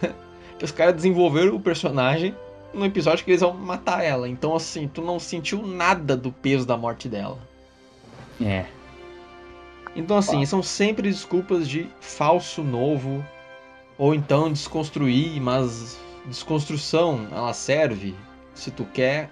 Os 0.62 0.70
caras 0.70 0.94
desenvolveram 0.94 1.56
o 1.56 1.60
personagem 1.60 2.34
no 2.72 2.84
episódio 2.84 3.24
que 3.24 3.30
eles 3.30 3.40
vão 3.40 3.52
matar 3.54 4.04
ela. 4.04 4.28
Então, 4.28 4.54
assim, 4.54 4.86
tu 4.86 5.02
não 5.02 5.18
sentiu 5.18 5.66
nada 5.66 6.16
do 6.16 6.30
peso 6.30 6.64
da 6.64 6.76
morte 6.76 7.08
dela. 7.08 7.38
É. 8.40 8.66
Então, 9.94 10.16
assim, 10.16 10.44
são 10.46 10.62
sempre 10.62 11.10
desculpas 11.10 11.68
de 11.68 11.88
falso 12.00 12.62
novo. 12.62 13.24
Ou 13.98 14.14
então 14.14 14.50
desconstruir, 14.50 15.40
mas 15.40 15.98
desconstrução 16.26 17.26
ela 17.30 17.52
serve 17.52 18.14
se 18.54 18.70
tu 18.70 18.84
quer 18.84 19.30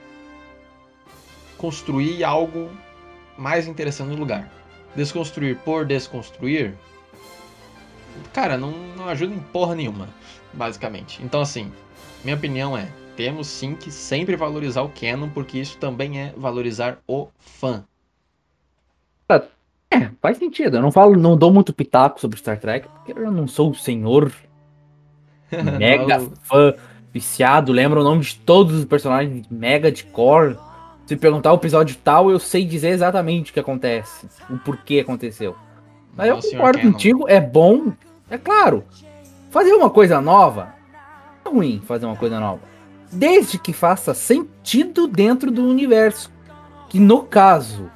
construir 1.61 2.25
algo 2.25 2.71
mais 3.37 3.69
interessante 3.69 4.09
no 4.09 4.17
lugar. 4.17 4.51
Desconstruir 4.97 5.59
por 5.59 5.85
desconstruir, 5.85 6.75
cara, 8.33 8.57
não, 8.57 8.73
não 8.97 9.09
ajuda 9.09 9.35
em 9.35 9.39
porra 9.39 9.75
nenhuma, 9.75 10.09
basicamente. 10.55 11.23
Então, 11.23 11.41
assim, 11.41 11.71
minha 12.25 12.35
opinião 12.35 12.77
é: 12.77 12.89
temos 13.15 13.47
sim 13.47 13.75
que 13.75 13.91
sempre 13.91 14.35
valorizar 14.35 14.83
o 14.83 14.89
canon, 14.89 15.29
porque 15.29 15.59
isso 15.59 15.77
também 15.77 16.19
é 16.19 16.33
valorizar 16.37 16.99
o 17.07 17.29
fã. 17.39 17.85
É, 19.93 20.09
faz 20.23 20.39
sentido. 20.39 20.77
Eu 20.77 20.83
não 20.83 20.93
falo, 20.93 21.17
não 21.17 21.37
dou 21.37 21.53
muito 21.53 21.73
pitaco 21.73 22.21
sobre 22.21 22.39
Star 22.39 22.61
Trek, 22.61 22.89
porque 22.89 23.13
eu 23.13 23.31
não 23.31 23.49
sou 23.49 23.71
o 23.71 23.75
senhor 23.75 24.33
mega 25.79 26.21
fã 26.45 26.75
viciado, 27.13 27.73
lembra 27.73 28.01
o 28.01 28.05
nome 28.05 28.23
de 28.23 28.37
todos 28.37 28.73
os 28.77 28.85
personagens 28.85 29.47
mega 29.51 29.91
de 29.91 30.05
core. 30.05 30.57
Se 31.07 31.17
perguntar 31.17 31.53
o 31.53 31.57
episódio 31.57 31.97
tal, 32.05 32.31
eu 32.31 32.39
sei 32.39 32.65
dizer 32.65 32.91
exatamente 32.91 33.51
o 33.51 33.55
que 33.55 33.61
acontece, 33.61 34.29
o 34.49 34.59
porquê 34.59 35.01
aconteceu. 35.01 35.57
Mas 36.17 36.29
não, 36.29 36.37
eu 36.37 36.43
concordo 36.43 36.81
contigo, 36.81 37.29
é 37.29 37.41
bom, 37.41 37.93
é 38.29 38.39
claro. 38.39 38.85
Fazer 39.51 39.73
uma 39.73 39.91
coisa 39.91 40.21
nova 40.21 40.75
é 41.45 41.49
ruim 41.49 41.83
fazer 41.85 42.07
uma 42.07 42.17
coisa 42.17 42.39
nova. 42.39 42.61
Desde 43.13 43.59
que 43.59 43.73
faça 43.73 44.15
sentido 44.15 45.09
dentro 45.09 45.51
do 45.51 45.65
universo. 45.65 46.31
Que 46.89 46.99
no 46.99 47.23
caso 47.23 47.91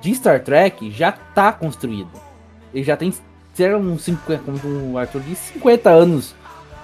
de 0.00 0.14
Star 0.14 0.42
Trek 0.42 0.90
já 0.90 1.12
tá 1.12 1.52
construído. 1.52 2.10
Ele 2.72 2.84
já 2.84 2.96
tem 2.96 3.12
serão 3.54 3.80
uns 3.80 4.02
50, 4.02 4.42
como 4.42 4.92
o 4.92 4.98
Arthur 4.98 5.20
disse, 5.20 5.52
50 5.54 5.90
anos. 5.90 6.34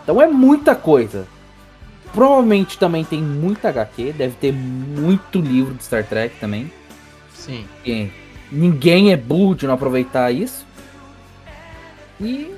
Então 0.02 0.20
é 0.20 0.26
muita 0.26 0.74
coisa. 0.74 1.26
Provavelmente 2.12 2.78
também 2.78 3.04
tem 3.04 3.20
muita 3.22 3.68
HQ, 3.68 4.12
deve 4.12 4.34
ter 4.36 4.52
muito 4.52 5.40
livro 5.40 5.74
de 5.74 5.84
Star 5.84 6.04
Trek 6.04 6.36
também. 6.40 6.70
Sim. 7.34 7.66
Porque 7.74 8.10
ninguém 8.50 9.12
é 9.12 9.16
burro 9.16 9.54
de 9.54 9.66
não 9.66 9.74
aproveitar 9.74 10.30
isso. 10.32 10.66
E 12.20 12.54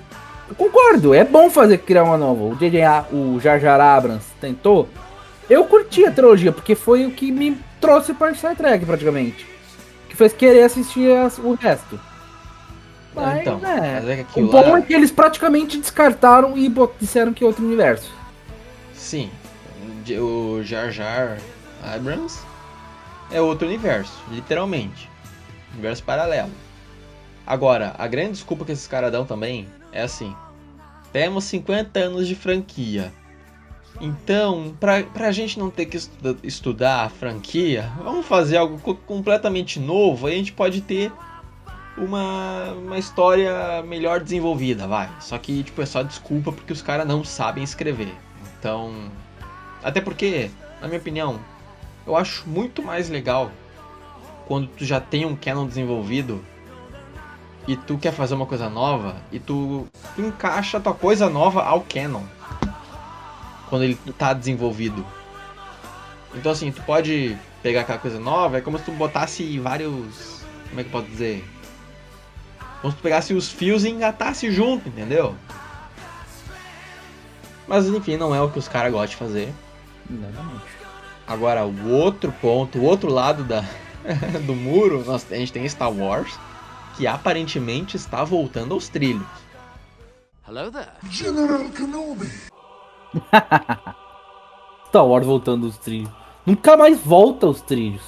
eu 0.49 0.55
concordo, 0.55 1.13
é 1.13 1.25
bom 1.25 1.51
fazer 1.51 1.79
criar 1.79 2.05
uma 2.05 2.17
nova. 2.17 2.45
O 2.45 2.55
JJ, 2.57 2.81
o 3.13 3.41
Jar 3.41 3.59
Jar 3.59 3.81
Abrams 3.81 4.25
tentou. 4.41 4.89
Eu 5.51 5.65
curti 5.65 6.05
a 6.05 6.11
trilogia, 6.11 6.53
porque 6.53 6.75
foi 6.75 7.07
o 7.07 7.11
que 7.11 7.33
me 7.33 7.59
trouxe 7.81 8.15
para 8.15 8.35
Star 8.35 8.55
Trek 8.55 8.85
praticamente. 8.85 9.47
Que 10.09 10.17
fez 10.17 10.33
querer 10.33 10.63
assistir 10.65 11.11
as- 11.17 11.39
o 11.39 11.55
resto. 11.55 11.99
Mas, 13.15 13.41
então, 13.41 13.61
é. 13.65 13.95
mas 14.01 14.09
é 14.09 14.25
que 14.33 14.41
O 14.41 14.47
bom 14.49 14.71
lá, 14.71 14.79
é 14.79 14.83
que 14.83 14.93
eles 14.95 15.11
praticamente 15.11 15.79
descartaram 15.79 16.57
e 16.57 16.73
disseram 17.01 17.33
que 17.33 17.43
é 17.43 17.47
outro 17.47 17.65
universo. 17.65 18.13
Sim, 18.99 19.31
o 20.21 20.63
Jar 20.63 20.91
Jar 20.91 21.39
Abrams 21.83 22.39
é 23.31 23.41
outro 23.41 23.67
universo, 23.67 24.13
literalmente. 24.31 25.09
Universo 25.73 26.03
paralelo. 26.03 26.51
Agora, 27.47 27.95
a 27.99 28.07
grande 28.07 28.33
desculpa 28.33 28.65
que 28.65 28.73
esses 28.73 28.87
caras 28.87 29.13
dão 29.13 29.25
também 29.25 29.67
é 29.93 30.03
assim: 30.03 30.35
temos 31.13 31.45
50 31.45 31.99
anos 32.01 32.27
de 32.27 32.35
franquia. 32.35 33.13
Então, 34.01 34.77
pra, 34.79 35.03
pra 35.03 35.33
gente 35.33 35.59
não 35.59 35.71
ter 35.71 35.87
que 35.87 35.97
estuda- 35.97 36.39
estudar 36.45 37.05
a 37.05 37.09
franquia, 37.09 37.91
vamos 38.03 38.25
fazer 38.27 38.57
algo 38.57 38.79
co- 38.79 38.95
completamente 38.95 39.81
novo. 39.81 40.27
Aí 40.27 40.35
a 40.35 40.37
gente 40.37 40.53
pode 40.53 40.81
ter 40.83 41.11
uma, 41.97 42.73
uma 42.75 42.99
história 42.99 43.83
melhor 43.83 44.21
desenvolvida, 44.21 44.87
vai. 44.87 45.11
Só 45.21 45.37
que, 45.37 45.65
tipo, 45.65 45.83
é 45.83 45.87
só 45.87 46.03
desculpa 46.03 46.53
porque 46.53 46.73
os 46.73 46.81
caras 46.83 47.07
não 47.09 47.25
sabem 47.25 47.65
escrever. 47.65 48.15
Então. 48.59 49.11
Até 49.83 50.01
porque, 50.01 50.51
na 50.81 50.89
minha 50.89 50.99
opinião, 50.99 51.39
eu 52.07 52.17
acho 52.17 52.49
muito 52.49 52.83
mais 52.83 53.09
legal 53.09 53.51
quando 54.47 54.67
tu 54.69 54.85
já 54.85 55.01
tem 55.01 55.25
um 55.25 55.37
canon 55.37 55.67
desenvolvido 55.67 56.45
e 57.67 57.77
tu 57.77 57.99
quer 57.99 58.13
fazer 58.13 58.35
uma 58.35 58.47
coisa 58.47 58.71
nova 58.71 59.17
e 59.31 59.39
tu 59.39 59.87
encaixa 60.17 60.79
a 60.79 60.81
tua 60.81 60.95
coisa 60.95 61.29
nova 61.29 61.63
ao 61.63 61.83
canon. 61.83 62.23
Quando 63.69 63.85
ele 63.85 63.99
tá 64.17 64.33
desenvolvido. 64.33 65.05
Então 66.35 66.51
assim, 66.51 66.73
tu 66.73 66.83
pode 66.83 67.37
pegar 67.63 67.83
aquela 67.83 67.99
coisa 67.99 68.19
nova, 68.19 68.59
é 68.59 68.61
como 68.63 68.79
se 68.79 68.85
tu 68.85 68.93
botasse 68.93 69.59
vários. 69.59 70.43
Como 70.69 70.81
é 70.81 70.83
que 70.83 70.89
eu 70.89 70.93
posso 70.93 71.07
dizer? 71.07 71.45
Como 72.81 72.91
se 72.91 72.99
tu 72.99 73.03
pegasse 73.03 73.35
os 73.35 73.51
fios 73.51 73.85
e 73.85 73.91
engatasse 73.91 74.51
junto, 74.51 74.89
entendeu? 74.89 75.35
Mas 77.69 77.87
enfim, 77.87 78.17
não 78.17 78.35
é 78.35 78.41
o 78.41 78.51
que 78.51 78.59
os 78.59 78.67
caras 78.67 78.91
gostam 78.91 79.11
de 79.11 79.17
fazer. 79.17 79.55
Exatamente. 80.11 80.65
Agora, 81.27 81.67
o 81.67 81.91
outro 81.91 82.33
ponto, 82.41 82.79
o 82.79 82.85
outro 82.85 83.13
lado 83.13 83.45
da, 83.45 83.63
do 84.47 84.55
muro, 84.55 85.05
nós, 85.05 85.31
a 85.31 85.37
gente 85.37 85.53
tem 85.53 85.69
Star 85.69 85.93
Wars, 85.93 86.39
que 86.97 87.07
aparentemente 87.07 87.97
está 87.97 88.25
voltando 88.25 88.73
aos 88.73 88.89
trilhos. 88.89 89.27
Hello 90.49 90.73
there. 90.73 90.89
General 91.11 91.69
Kenobi. 91.69 92.33
Star 94.89 95.07
Wars 95.07 95.27
voltando 95.27 95.67
aos 95.67 95.77
trilhos. 95.77 96.11
Nunca 96.47 96.75
mais 96.75 96.99
volta 96.99 97.45
aos 97.47 97.61
trilhos. 97.61 98.03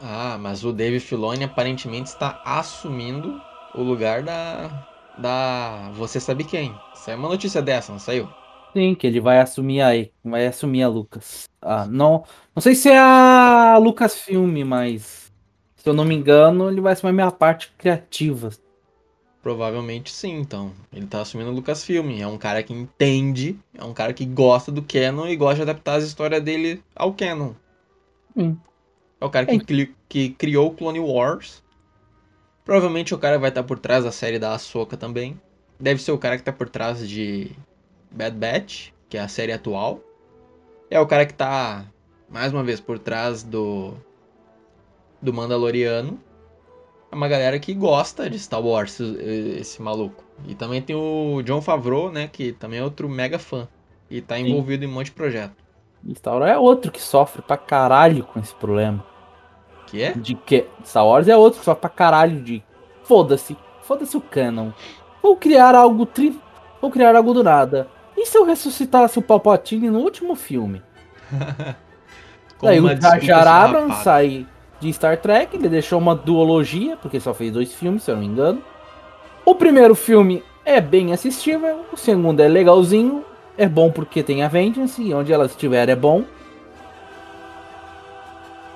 Ah, 0.00 0.38
mas 0.40 0.64
o 0.64 0.72
Dave 0.72 0.98
Filoni 0.98 1.44
aparentemente 1.44 2.08
está 2.08 2.40
assumindo 2.46 3.38
o 3.74 3.82
lugar 3.82 4.22
da. 4.22 4.86
da. 5.18 5.90
Você 5.92 6.18
sabe 6.18 6.44
quem. 6.44 6.74
Saiu 6.94 7.18
uma 7.18 7.28
notícia 7.28 7.60
dessa, 7.60 7.92
não 7.92 7.98
saiu? 7.98 8.26
Sim, 8.74 8.94
que 8.94 9.06
ele 9.06 9.20
vai 9.20 9.38
assumir 9.38 9.82
aí, 9.82 10.12
vai 10.24 10.46
assumir 10.46 10.82
a 10.82 10.88
Lucas. 10.88 11.44
Ah, 11.60 11.86
não, 11.86 12.24
não 12.54 12.60
sei 12.62 12.74
se 12.74 12.88
é 12.88 12.98
a 12.98 13.76
Lucasfilm, 13.78 14.64
mas 14.64 15.30
se 15.76 15.88
eu 15.88 15.92
não 15.92 16.04
me 16.04 16.14
engano, 16.14 16.70
ele 16.70 16.80
vai 16.80 16.94
assumir 16.94 17.10
a 17.10 17.12
minha 17.12 17.30
parte 17.30 17.70
criativa. 17.76 18.50
Provavelmente 19.42 20.10
sim, 20.12 20.38
então. 20.38 20.72
Ele 20.92 21.06
tá 21.06 21.20
assumindo 21.20 21.50
o 21.50 21.54
Lucasfilm. 21.54 22.20
É 22.20 22.26
um 22.26 22.38
cara 22.38 22.62
que 22.62 22.72
entende, 22.72 23.58
é 23.76 23.84
um 23.84 23.92
cara 23.92 24.12
que 24.14 24.24
gosta 24.24 24.70
do 24.70 24.82
canon 24.82 25.26
e 25.26 25.36
gosta 25.36 25.56
de 25.56 25.62
adaptar 25.62 25.96
as 25.96 26.04
histórias 26.04 26.42
dele 26.42 26.82
ao 26.94 27.12
canon. 27.12 27.52
Hum. 28.36 28.56
É 29.20 29.24
o 29.24 29.30
cara 29.30 29.44
que, 29.46 29.56
É. 29.56 29.58
cri- 29.58 29.94
que 30.08 30.30
criou 30.30 30.68
o 30.68 30.74
Clone 30.74 31.00
Wars. 31.00 31.62
Provavelmente 32.64 33.12
o 33.14 33.18
cara 33.18 33.38
vai 33.38 33.48
estar 33.50 33.64
por 33.64 33.78
trás 33.78 34.04
da 34.04 34.12
série 34.12 34.38
da 34.38 34.54
Ahsoka 34.54 34.96
também. 34.96 35.38
Deve 35.78 36.00
ser 36.00 36.12
o 36.12 36.18
cara 36.18 36.36
que 36.38 36.44
tá 36.44 36.52
por 36.52 36.68
trás 36.68 37.06
de 37.08 37.50
Bad 38.12 38.36
Batch, 38.36 38.90
que 39.08 39.16
é 39.16 39.20
a 39.20 39.28
série 39.28 39.52
atual. 39.52 40.00
É 40.90 41.00
o 41.00 41.06
cara 41.06 41.24
que 41.24 41.34
tá, 41.34 41.86
mais 42.28 42.52
uma 42.52 42.62
vez, 42.62 42.80
por 42.80 42.98
trás 42.98 43.42
do. 43.42 43.94
do 45.20 45.32
Mandaloriano. 45.32 46.20
É 47.10 47.14
uma 47.14 47.28
galera 47.28 47.58
que 47.58 47.74
gosta 47.74 48.28
de 48.28 48.38
Star 48.38 48.62
Wars, 48.62 48.98
esse, 49.00 49.80
maluco. 49.82 50.24
E 50.46 50.54
também 50.54 50.80
tem 50.80 50.96
o 50.96 51.42
John 51.42 51.60
Favreau, 51.60 52.10
né? 52.10 52.28
Que 52.30 52.52
também 52.52 52.80
é 52.80 52.84
outro 52.84 53.08
mega 53.08 53.38
fã. 53.38 53.68
E 54.10 54.20
tá 54.20 54.36
Sim. 54.36 54.48
envolvido 54.48 54.84
em 54.84 54.88
um 54.88 54.92
monte 54.92 55.06
de 55.06 55.12
projeto. 55.12 55.54
E 56.04 56.14
Star 56.14 56.34
Wars 56.34 56.50
é 56.50 56.58
outro 56.58 56.90
que 56.90 57.00
sofre 57.00 57.42
pra 57.42 57.56
caralho 57.56 58.24
com 58.24 58.40
esse 58.40 58.54
problema. 58.54 59.04
Que 59.86 60.02
é? 60.02 60.12
De 60.12 60.34
que 60.34 60.66
Star 60.84 61.06
Wars 61.06 61.28
é 61.28 61.36
outro 61.36 61.58
que 61.60 61.64
sofre 61.64 61.82
pra 61.82 61.90
caralho 61.90 62.40
de 62.42 62.62
foda-se, 63.02 63.56
foda-se 63.82 64.16
o 64.16 64.20
canon. 64.20 64.70
Vou 65.22 65.36
criar 65.36 65.74
algo 65.74 66.06
tri, 66.06 66.38
vou 66.80 66.90
criar 66.90 67.14
algo 67.14 67.34
do 67.34 67.44
nada. 67.44 67.88
E 68.22 68.26
se 68.26 68.38
eu 68.38 68.44
ressuscitasse 68.44 69.18
o 69.18 69.22
Palpatine 69.22 69.90
no 69.90 69.98
último 69.98 70.36
filme? 70.36 70.80
Daí 72.62 72.78
o 72.78 72.88
Jar 73.20 73.48
Abrams 73.48 74.04
sai 74.04 74.46
de 74.78 74.92
Star 74.92 75.16
Trek, 75.16 75.56
ele 75.56 75.68
deixou 75.68 75.98
uma 75.98 76.14
duologia, 76.14 76.96
porque 76.96 77.18
só 77.18 77.34
fez 77.34 77.52
dois 77.52 77.74
filmes, 77.74 78.04
se 78.04 78.12
eu 78.12 78.14
não 78.14 78.22
me 78.22 78.28
engano. 78.28 78.62
O 79.44 79.56
primeiro 79.56 79.96
filme 79.96 80.44
é 80.64 80.80
bem 80.80 81.12
assistível, 81.12 81.84
o 81.92 81.96
segundo 81.96 82.38
é 82.38 82.46
legalzinho, 82.46 83.24
é 83.58 83.68
bom 83.68 83.90
porque 83.90 84.22
tem 84.22 84.44
a 84.44 84.48
Vengeance, 84.48 85.02
e 85.02 85.12
onde 85.12 85.32
ela 85.32 85.46
estiver 85.46 85.88
é 85.88 85.96
bom. 85.96 86.22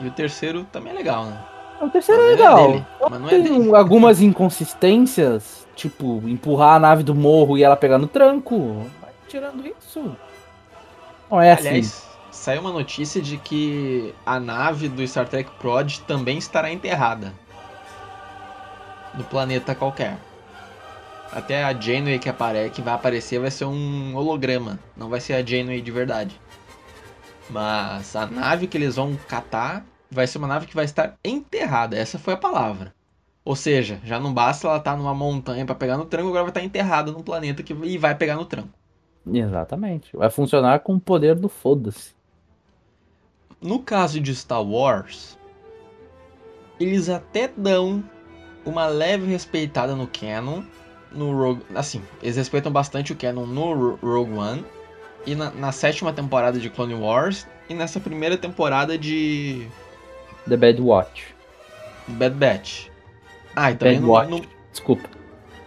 E 0.01 0.09
o 0.09 0.11
terceiro 0.11 0.67
também 0.73 0.93
é 0.93 0.97
legal, 0.97 1.25
né? 1.27 1.39
O 1.81 1.89
terceiro 1.89 2.21
é 2.21 2.25
é 2.25 2.29
legal. 2.31 2.73
dele, 2.73 2.87
não 3.09 3.27
é 3.27 3.31
tem 3.31 3.43
dele. 3.45 3.77
algumas 3.77 4.21
inconsistências, 4.21 5.65
tipo 5.77 6.21
empurrar 6.27 6.75
a 6.75 6.81
nave 6.81 7.05
do 7.05 7.15
morro 7.15 7.57
e 7.57 7.63
ela 7.63 7.77
pegar 7.77 7.99
no 7.99 8.09
tranco. 8.09 8.85
Tirando 9.29 9.67
isso. 9.67 10.17
Não 11.31 11.41
é 11.41 11.53
assim. 11.53 11.69
Aliás, 11.69 12.07
saiu 12.31 12.61
uma 12.61 12.73
notícia 12.73 13.21
de 13.21 13.39
que 13.39 14.15
a 14.25 14.39
nave 14.39 14.89
do 14.89 15.07
Star 15.07 15.29
Trek 15.29 15.51
Prod 15.59 15.99
também 16.07 16.39
estará 16.39 16.71
enterrada. 16.71 17.33
No 19.15 19.25
planeta 19.25 19.75
qualquer. 19.75 20.19
Até 21.33 21.65
a 21.65 21.73
Janeway 21.73 22.19
que, 22.19 22.29
apare 22.29 22.71
que 22.71 22.81
vai 22.81 22.95
aparecer 22.95 23.41
vai 23.41 23.51
ser 23.51 23.65
um 23.65 24.15
holograma. 24.15 24.79
Não 24.97 25.09
vai 25.09 25.21
ser 25.21 25.35
a 25.35 25.45
Janeway 25.45 25.81
de 25.81 25.91
verdade. 25.91 26.41
Mas 27.51 28.15
a 28.15 28.27
nave 28.27 28.67
que 28.67 28.77
eles 28.77 28.97
vão 28.97 29.17
catar 29.29 29.85
vai 30.11 30.27
ser 30.27 30.39
uma 30.39 30.47
nave 30.47 30.67
que 30.67 30.75
vai 30.75 30.85
estar 30.85 31.17
enterrada. 31.25 31.97
Essa 31.97 32.19
foi 32.19 32.35
a 32.35 32.39
palavra. 32.39 32.95
Ou 33.45 33.55
seja, 33.55 34.01
já 34.05 34.19
não 34.19 34.35
basta 34.35 34.67
ela 34.67 34.79
estar 34.79 34.97
numa 34.97 35.15
montanha 35.15 35.65
para 35.65 35.75
pegar 35.75 35.97
no 35.97 36.05
tranco, 36.05 36.29
agora 36.29 36.43
vai 36.43 36.51
estar 36.51 36.63
enterrada 36.63 37.13
num 37.13 37.23
planeta 37.23 37.63
que 37.63 37.73
e 37.73 37.97
vai 37.97 38.15
pegar 38.15 38.35
no 38.35 38.45
tranco. 38.45 38.76
Exatamente. 39.33 40.17
Vai 40.17 40.31
funcionar 40.31 40.81
com 40.81 40.95
o 40.95 41.01
poder 41.01 41.35
do 41.35 41.49
foda-se. 41.49 42.15
No 43.61 43.81
caso 43.81 44.21
de 44.21 44.35
Star 44.35 44.63
Wars, 44.63 45.37
eles 46.79 47.09
até 47.09 47.49
dão 47.49 48.05
uma 48.65 48.87
leve 48.87 49.27
respeitada 49.27 49.95
no 49.97 50.07
canon, 50.07 50.63
no 51.13 51.33
Rogue, 51.37 51.63
assim, 51.75 52.03
eles 52.23 52.37
respeitam 52.37 52.71
bastante 52.71 53.13
o 53.13 53.17
canon 53.17 53.47
no 53.47 53.73
Ro- 53.75 53.99
Rogue 54.03 54.33
One 54.37 54.65
e 55.25 55.35
na, 55.35 55.51
na 55.51 55.73
sétima 55.73 56.13
temporada 56.13 56.59
de 56.59 56.69
Clone 56.69 56.95
Wars 56.95 57.47
e 57.69 57.75
nessa 57.75 57.99
primeira 57.99 58.37
temporada 58.37 58.99
de 58.99 59.67
The 60.49 60.57
Bad 60.57 60.81
Watch. 60.83 61.35
Bad 62.09 62.35
Batch. 62.37 62.89
Ah, 63.55 63.71
e 63.73 63.77
também 63.77 63.99
no, 64.01 64.09
Baywatch. 64.13 64.31
no- 64.31 64.47
Desculpa. 64.71 65.09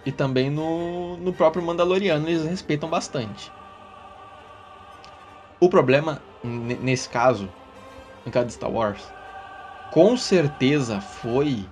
E 0.09 0.11
também 0.11 0.49
no, 0.49 1.17
no 1.17 1.31
próprio 1.31 1.63
Mandaloriano 1.63 2.27
eles 2.27 2.43
respeitam 2.43 2.89
bastante. 2.89 3.51
O 5.59 5.69
problema, 5.69 6.19
nesse 6.43 7.07
caso, 7.07 7.47
no 8.25 8.31
caso 8.31 8.47
de 8.47 8.53
Star 8.53 8.71
Wars, 8.71 9.03
com 9.91 10.17
certeza 10.17 10.99
foi 10.99 11.65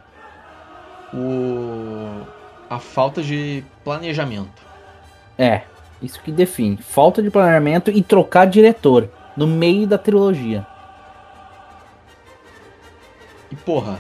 o 1.14 2.22
a 2.70 2.80
falta 2.80 3.24
de 3.24 3.64
planejamento. 3.84 4.62
É, 5.38 5.62
isso 6.02 6.22
que 6.22 6.32
define. 6.32 6.78
Falta 6.78 7.24
de 7.24 7.32
planejamento 7.32 7.90
e 7.90 8.04
trocar 8.04 8.46
diretor 8.46 9.10
no 9.38 9.48
meio 9.48 9.88
da 9.88 9.98
trilogia. 9.98 10.68
E 13.50 13.56
porra, 13.56 14.00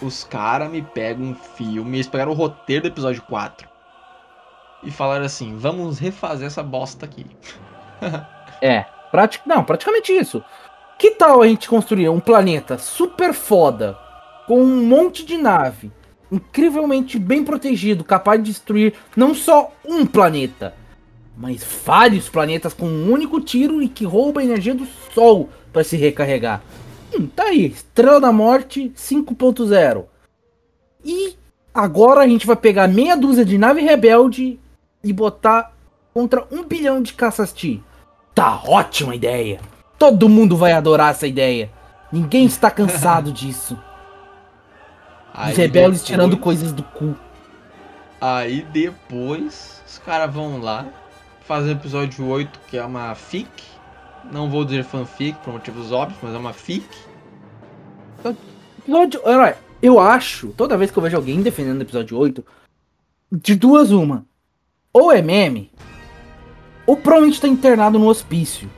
os 0.00 0.24
caras 0.24 0.70
me 0.70 0.82
pegam 0.82 1.26
um 1.26 1.34
filme, 1.34 1.96
eles 1.96 2.08
pegaram 2.08 2.32
o 2.32 2.34
roteiro 2.34 2.82
do 2.82 2.88
episódio 2.88 3.22
4 3.22 3.68
e 4.82 4.90
falaram 4.90 5.24
assim: 5.24 5.56
vamos 5.56 5.98
refazer 5.98 6.46
essa 6.46 6.62
bosta 6.62 7.04
aqui. 7.04 7.26
É, 8.62 8.86
prati... 9.10 9.38
não, 9.44 9.62
praticamente 9.62 10.10
isso. 10.12 10.42
Que 10.98 11.10
tal 11.10 11.42
a 11.42 11.46
gente 11.46 11.68
construir 11.68 12.08
um 12.08 12.18
planeta 12.18 12.78
super 12.78 13.34
foda, 13.34 13.98
com 14.46 14.62
um 14.62 14.82
monte 14.86 15.26
de 15.26 15.36
nave, 15.36 15.92
incrivelmente 16.32 17.18
bem 17.18 17.44
protegido, 17.44 18.02
capaz 18.02 18.42
de 18.42 18.50
destruir 18.50 18.94
não 19.14 19.34
só 19.34 19.72
um 19.84 20.06
planeta, 20.06 20.72
mas 21.36 21.62
vários 21.84 22.30
planetas 22.30 22.72
com 22.72 22.86
um 22.86 23.12
único 23.12 23.42
tiro 23.42 23.82
e 23.82 23.88
que 23.88 24.06
rouba 24.06 24.40
a 24.40 24.44
energia 24.44 24.74
do 24.74 24.86
Sol 25.12 25.50
para 25.70 25.84
se 25.84 25.98
recarregar? 25.98 26.62
Hum, 27.18 27.26
tá 27.26 27.44
aí, 27.44 27.66
Estrela 27.66 28.20
da 28.20 28.32
Morte 28.32 28.92
5.0. 28.96 30.04
E 31.04 31.36
agora 31.74 32.20
a 32.20 32.26
gente 32.28 32.46
vai 32.46 32.56
pegar 32.56 32.88
meia 32.88 33.16
dúzia 33.16 33.44
de 33.44 33.56
nave 33.58 33.80
rebelde 33.80 34.58
e 35.02 35.12
botar 35.12 35.72
contra 36.12 36.46
um 36.50 36.64
bilhão 36.64 37.00
de 37.00 37.12
caças-ti. 37.14 37.82
Tá 38.34 38.60
ótima 38.66 39.14
ideia. 39.14 39.60
Todo 39.98 40.28
mundo 40.28 40.56
vai 40.56 40.72
adorar 40.72 41.10
essa 41.12 41.26
ideia. 41.26 41.70
Ninguém 42.12 42.44
está 42.46 42.70
cansado 42.70 43.32
disso. 43.32 43.78
Aí 45.32 45.52
Os 45.52 45.58
rebeldes 45.58 46.00
depois- 46.00 46.06
tirando 46.06 46.36
coisas 46.36 46.72
do 46.72 46.82
cu. 46.82 47.14
Aí 48.20 48.62
depois 48.72 49.82
os 49.86 49.98
caras 49.98 50.32
vão 50.32 50.58
lá 50.60 50.86
fazer 51.46 51.68
o 51.68 51.72
episódio 51.72 52.26
8, 52.26 52.58
que 52.68 52.76
é 52.76 52.84
uma 52.84 53.14
fic. 53.14 53.48
Não 54.32 54.50
vou 54.50 54.64
dizer 54.64 54.82
fanfic 54.84 55.38
por 55.44 55.52
motivos 55.52 55.92
óbvios, 55.92 56.18
mas 56.22 56.34
é 56.34 56.38
uma 56.38 56.52
fic. 56.52 56.84
Episódio, 58.78 59.20
olha, 59.24 59.56
eu 59.82 60.00
acho, 60.00 60.48
toda 60.56 60.76
vez 60.76 60.90
que 60.90 60.98
eu 60.98 61.02
vejo 61.02 61.16
alguém 61.16 61.42
defendendo 61.42 61.78
o 61.78 61.82
episódio 61.82 62.16
8, 62.16 62.44
de 63.32 63.54
duas 63.54 63.90
uma. 63.90 64.24
Ou 64.92 65.12
é 65.12 65.20
meme, 65.20 65.70
ou 66.86 66.96
provavelmente 66.96 67.40
tá 67.40 67.48
internado 67.48 67.98
no 67.98 68.06
hospício. 68.08 68.70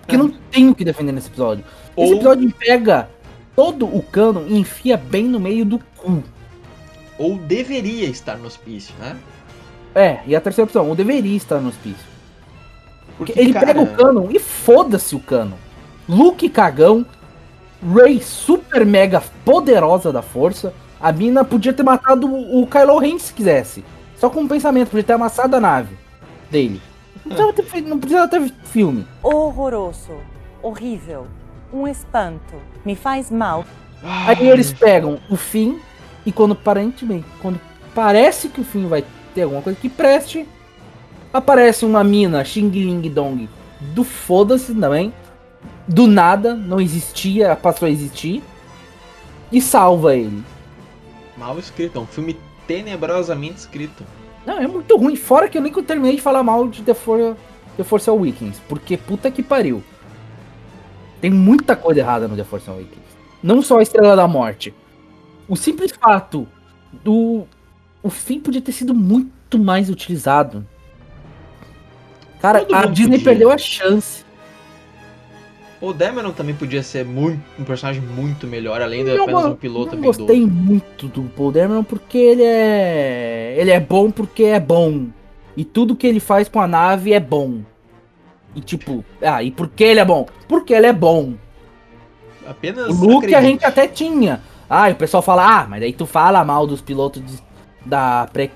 Porque 0.00 0.16
não 0.16 0.28
tem 0.50 0.68
o 0.68 0.74
que 0.74 0.84
defender 0.84 1.12
nesse 1.12 1.28
episódio. 1.28 1.64
Esse 1.96 2.12
Ou- 2.12 2.14
episódio 2.14 2.52
pega 2.58 3.08
todo 3.54 3.86
o 3.86 4.02
cano 4.02 4.44
e 4.48 4.58
enfia 4.58 4.96
bem 4.96 5.24
no 5.24 5.38
meio 5.38 5.64
do 5.64 5.78
cu. 5.96 6.22
Ou 7.16 7.36
deveria 7.38 8.08
estar 8.08 8.36
no 8.36 8.46
hospício, 8.46 8.94
né? 8.98 9.16
É, 9.94 10.20
e 10.26 10.34
a 10.34 10.40
terceira 10.40 10.64
opção, 10.64 10.88
ou 10.88 10.94
deveria 10.94 11.36
estar 11.36 11.60
no 11.60 11.68
hospício. 11.68 12.10
Porque 13.16 13.38
ele 13.38 13.52
cara, 13.52 13.66
pega 13.66 13.82
o 13.82 13.94
canon 13.94 14.28
e 14.30 14.38
foda-se 14.38 15.14
o 15.14 15.20
canon. 15.20 15.56
Luke 16.08 16.48
cagão, 16.48 17.04
Rey 17.82 18.20
super 18.20 18.84
mega 18.84 19.22
poderosa 19.44 20.12
da 20.12 20.22
força. 20.22 20.72
A 21.00 21.10
mina 21.12 21.44
podia 21.44 21.72
ter 21.72 21.82
matado 21.82 22.26
o 22.26 22.66
Kylo 22.66 22.98
Ren 22.98 23.18
se 23.18 23.32
quisesse. 23.32 23.84
Só 24.16 24.28
com 24.28 24.40
um 24.40 24.48
pensamento, 24.48 24.90
podia 24.90 25.04
ter 25.04 25.12
amassado 25.14 25.56
a 25.56 25.60
nave 25.60 25.96
dele. 26.50 26.80
Não 27.24 27.34
precisava 27.34 27.52
ter, 27.52 27.80
não 27.82 27.98
precisava 27.98 28.28
ter 28.28 28.52
filme. 28.64 29.06
horroroso, 29.22 30.18
horrível, 30.62 31.26
um 31.72 31.86
espanto, 31.86 32.54
me 32.84 32.94
faz 32.94 33.30
mal. 33.30 33.64
Aí 34.02 34.48
eles 34.48 34.72
pegam 34.72 35.18
o 35.30 35.36
fim 35.36 35.78
e 36.24 36.32
quando 36.32 36.52
aparentemente, 36.52 37.26
quando 37.40 37.60
parece 37.94 38.48
que 38.48 38.60
o 38.60 38.64
fim 38.64 38.86
vai 38.86 39.04
ter 39.34 39.42
alguma 39.42 39.62
coisa 39.62 39.78
que 39.78 39.88
preste, 39.88 40.46
aparece 41.32 41.84
uma 41.84 42.02
mina 42.02 42.44
Xing 42.44 42.70
Ling 42.70 43.08
Dong 43.08 43.48
do 43.80 44.04
foda-se 44.04 44.74
também, 44.74 45.12
do 45.90 46.06
nada, 46.06 46.54
não 46.54 46.80
existia, 46.80 47.56
passou 47.56 47.86
a 47.86 47.90
existir 47.90 48.42
e 49.50 49.60
salva 49.60 50.14
ele. 50.14 50.44
Mal 51.36 51.58
escrito, 51.58 51.98
é 51.98 52.00
um 52.00 52.06
filme 52.06 52.36
tenebrosamente 52.66 53.58
escrito. 53.58 54.04
Não, 54.46 54.58
é 54.58 54.66
muito 54.68 54.96
ruim, 54.96 55.16
fora 55.16 55.48
que 55.48 55.58
eu 55.58 55.62
nem 55.62 55.72
terminei 55.72 56.14
de 56.14 56.22
falar 56.22 56.44
mal 56.44 56.68
de 56.68 56.82
The, 56.82 56.94
For 56.94 57.36
The 57.76 57.82
Force 57.82 58.08
Awakens, 58.08 58.60
porque 58.68 58.96
puta 58.96 59.30
que 59.30 59.42
pariu. 59.42 59.82
Tem 61.20 61.30
muita 61.30 61.74
coisa 61.74 62.00
errada 62.00 62.28
no 62.28 62.36
The 62.36 62.44
Force 62.44 62.70
Awakens. 62.70 63.10
Não 63.42 63.60
só 63.60 63.78
a 63.78 63.82
Estrela 63.82 64.14
da 64.14 64.28
Morte. 64.28 64.72
O 65.48 65.56
simples 65.56 65.90
fato 65.90 66.46
do. 67.02 67.44
O 68.02 68.08
fim 68.08 68.38
podia 68.38 68.62
ter 68.62 68.72
sido 68.72 68.94
muito 68.94 69.58
mais 69.58 69.90
utilizado. 69.90 70.64
Cara, 72.40 72.60
Todo 72.60 72.74
a 72.74 72.86
Disney 72.86 73.18
podia. 73.18 73.24
perdeu 73.32 73.50
a 73.50 73.58
chance. 73.58 74.24
O 75.80 75.94
Dameron 75.94 76.32
também 76.32 76.54
podia 76.54 76.82
ser 76.82 77.04
muito, 77.06 77.40
um 77.58 77.64
personagem 77.64 78.02
muito 78.02 78.46
melhor, 78.46 78.82
além 78.82 79.02
de 79.04 79.14
Não, 79.14 79.22
apenas 79.24 79.46
um 79.46 79.54
piloto 79.54 79.88
habilidoso. 79.94 80.18
gostei 80.20 80.44
muito 80.44 81.06
do 81.08 81.22
Paul 81.30 81.50
Dameron 81.50 81.82
porque 81.82 82.18
ele 82.18 82.42
é. 82.42 83.54
Ele 83.56 83.70
é 83.70 83.80
bom 83.80 84.10
porque 84.10 84.44
é 84.44 84.60
bom. 84.60 85.06
E 85.56 85.64
tudo 85.64 85.96
que 85.96 86.06
ele 86.06 86.20
faz 86.20 86.48
com 86.48 86.60
a 86.60 86.66
nave 86.68 87.12
é 87.14 87.20
bom. 87.20 87.60
E 88.54 88.60
tipo, 88.60 89.02
ah, 89.22 89.42
e 89.42 89.50
por 89.50 89.68
que 89.68 89.84
ele 89.84 90.00
é 90.00 90.04
bom? 90.04 90.26
Porque 90.46 90.74
ele 90.74 90.86
é 90.86 90.92
bom. 90.92 91.34
Apenas 92.46 92.88
O 92.88 92.92
Luke 93.06 93.26
a 93.34 93.38
acredite. 93.38 93.42
gente 93.42 93.64
até 93.64 93.86
tinha. 93.88 94.40
Ah, 94.68 94.90
e 94.90 94.92
o 94.92 94.96
pessoal 94.96 95.22
fala, 95.22 95.60
ah, 95.62 95.66
mas 95.68 95.80
daí 95.80 95.92
tu 95.92 96.04
fala 96.04 96.44
mal 96.44 96.66
dos 96.66 96.80
pilotos 96.80 97.22
de- 97.24 97.42
da 97.86 98.28
pré, 98.32 98.50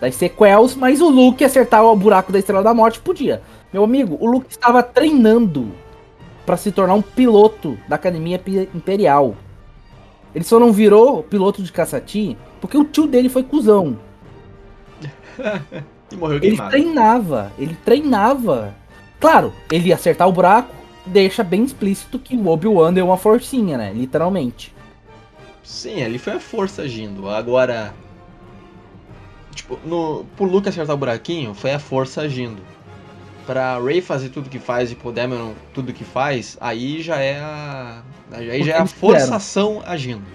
das 0.00 0.14
sequels, 0.14 0.74
mas 0.76 1.00
o 1.00 1.08
Luke 1.08 1.44
acertar 1.44 1.84
o 1.84 1.96
buraco 1.96 2.30
da 2.30 2.38
Estrela 2.38 2.62
da 2.62 2.72
Morte 2.72 3.00
podia. 3.00 3.42
Meu 3.72 3.82
amigo, 3.84 4.16
o 4.20 4.26
Luke 4.30 4.46
estava 4.48 4.82
treinando 4.82 5.68
pra 6.48 6.56
se 6.56 6.72
tornar 6.72 6.94
um 6.94 7.02
piloto 7.02 7.78
da 7.86 7.96
Academia 7.96 8.40
Imperial. 8.74 9.36
Ele 10.34 10.44
só 10.46 10.58
não 10.58 10.72
virou 10.72 11.22
piloto 11.22 11.62
de 11.62 11.70
caçati 11.70 12.38
porque 12.58 12.78
o 12.78 12.84
tio 12.84 13.06
dele 13.06 13.28
foi 13.28 13.42
cuzão. 13.42 13.98
E 16.10 16.16
morreu 16.16 16.36
Ele 16.38 16.56
queimado. 16.56 16.70
treinava, 16.70 17.52
ele 17.58 17.76
treinava. 17.84 18.74
Claro, 19.20 19.52
ele 19.70 19.88
ia 19.90 19.94
acertar 19.94 20.26
o 20.26 20.32
buraco, 20.32 20.74
deixa 21.04 21.44
bem 21.44 21.62
explícito 21.62 22.18
que 22.18 22.34
o 22.34 22.48
Obi-Wan 22.48 22.94
deu 22.94 23.04
uma 23.04 23.18
forcinha, 23.18 23.76
né? 23.76 23.92
Literalmente. 23.92 24.74
Sim, 25.62 26.02
ali 26.02 26.18
foi 26.18 26.32
a 26.32 26.40
força 26.40 26.80
agindo. 26.80 27.28
Agora. 27.28 27.92
Tipo, 29.54 29.78
no, 29.84 30.24
pro 30.34 30.46
Luke 30.46 30.66
acertar 30.66 30.96
o 30.96 30.98
buraquinho, 30.98 31.52
foi 31.52 31.72
a 31.72 31.78
força 31.78 32.22
agindo. 32.22 32.62
Pra 33.48 33.78
Ray 33.78 34.02
fazer 34.02 34.28
tudo 34.28 34.50
que 34.50 34.58
faz 34.58 34.92
e 34.92 34.94
pro 34.94 35.10
Dameron 35.10 35.54
tudo 35.72 35.90
que 35.90 36.04
faz, 36.04 36.58
aí 36.60 37.00
já 37.00 37.16
é 37.16 37.40
a. 37.40 38.02
Aí 38.30 38.62
já 38.62 38.74
é 38.74 38.76
a 38.76 38.80
eles 38.80 38.92
quiseram. 38.92 39.16
forçação 39.16 39.82
agindo. 39.86 40.26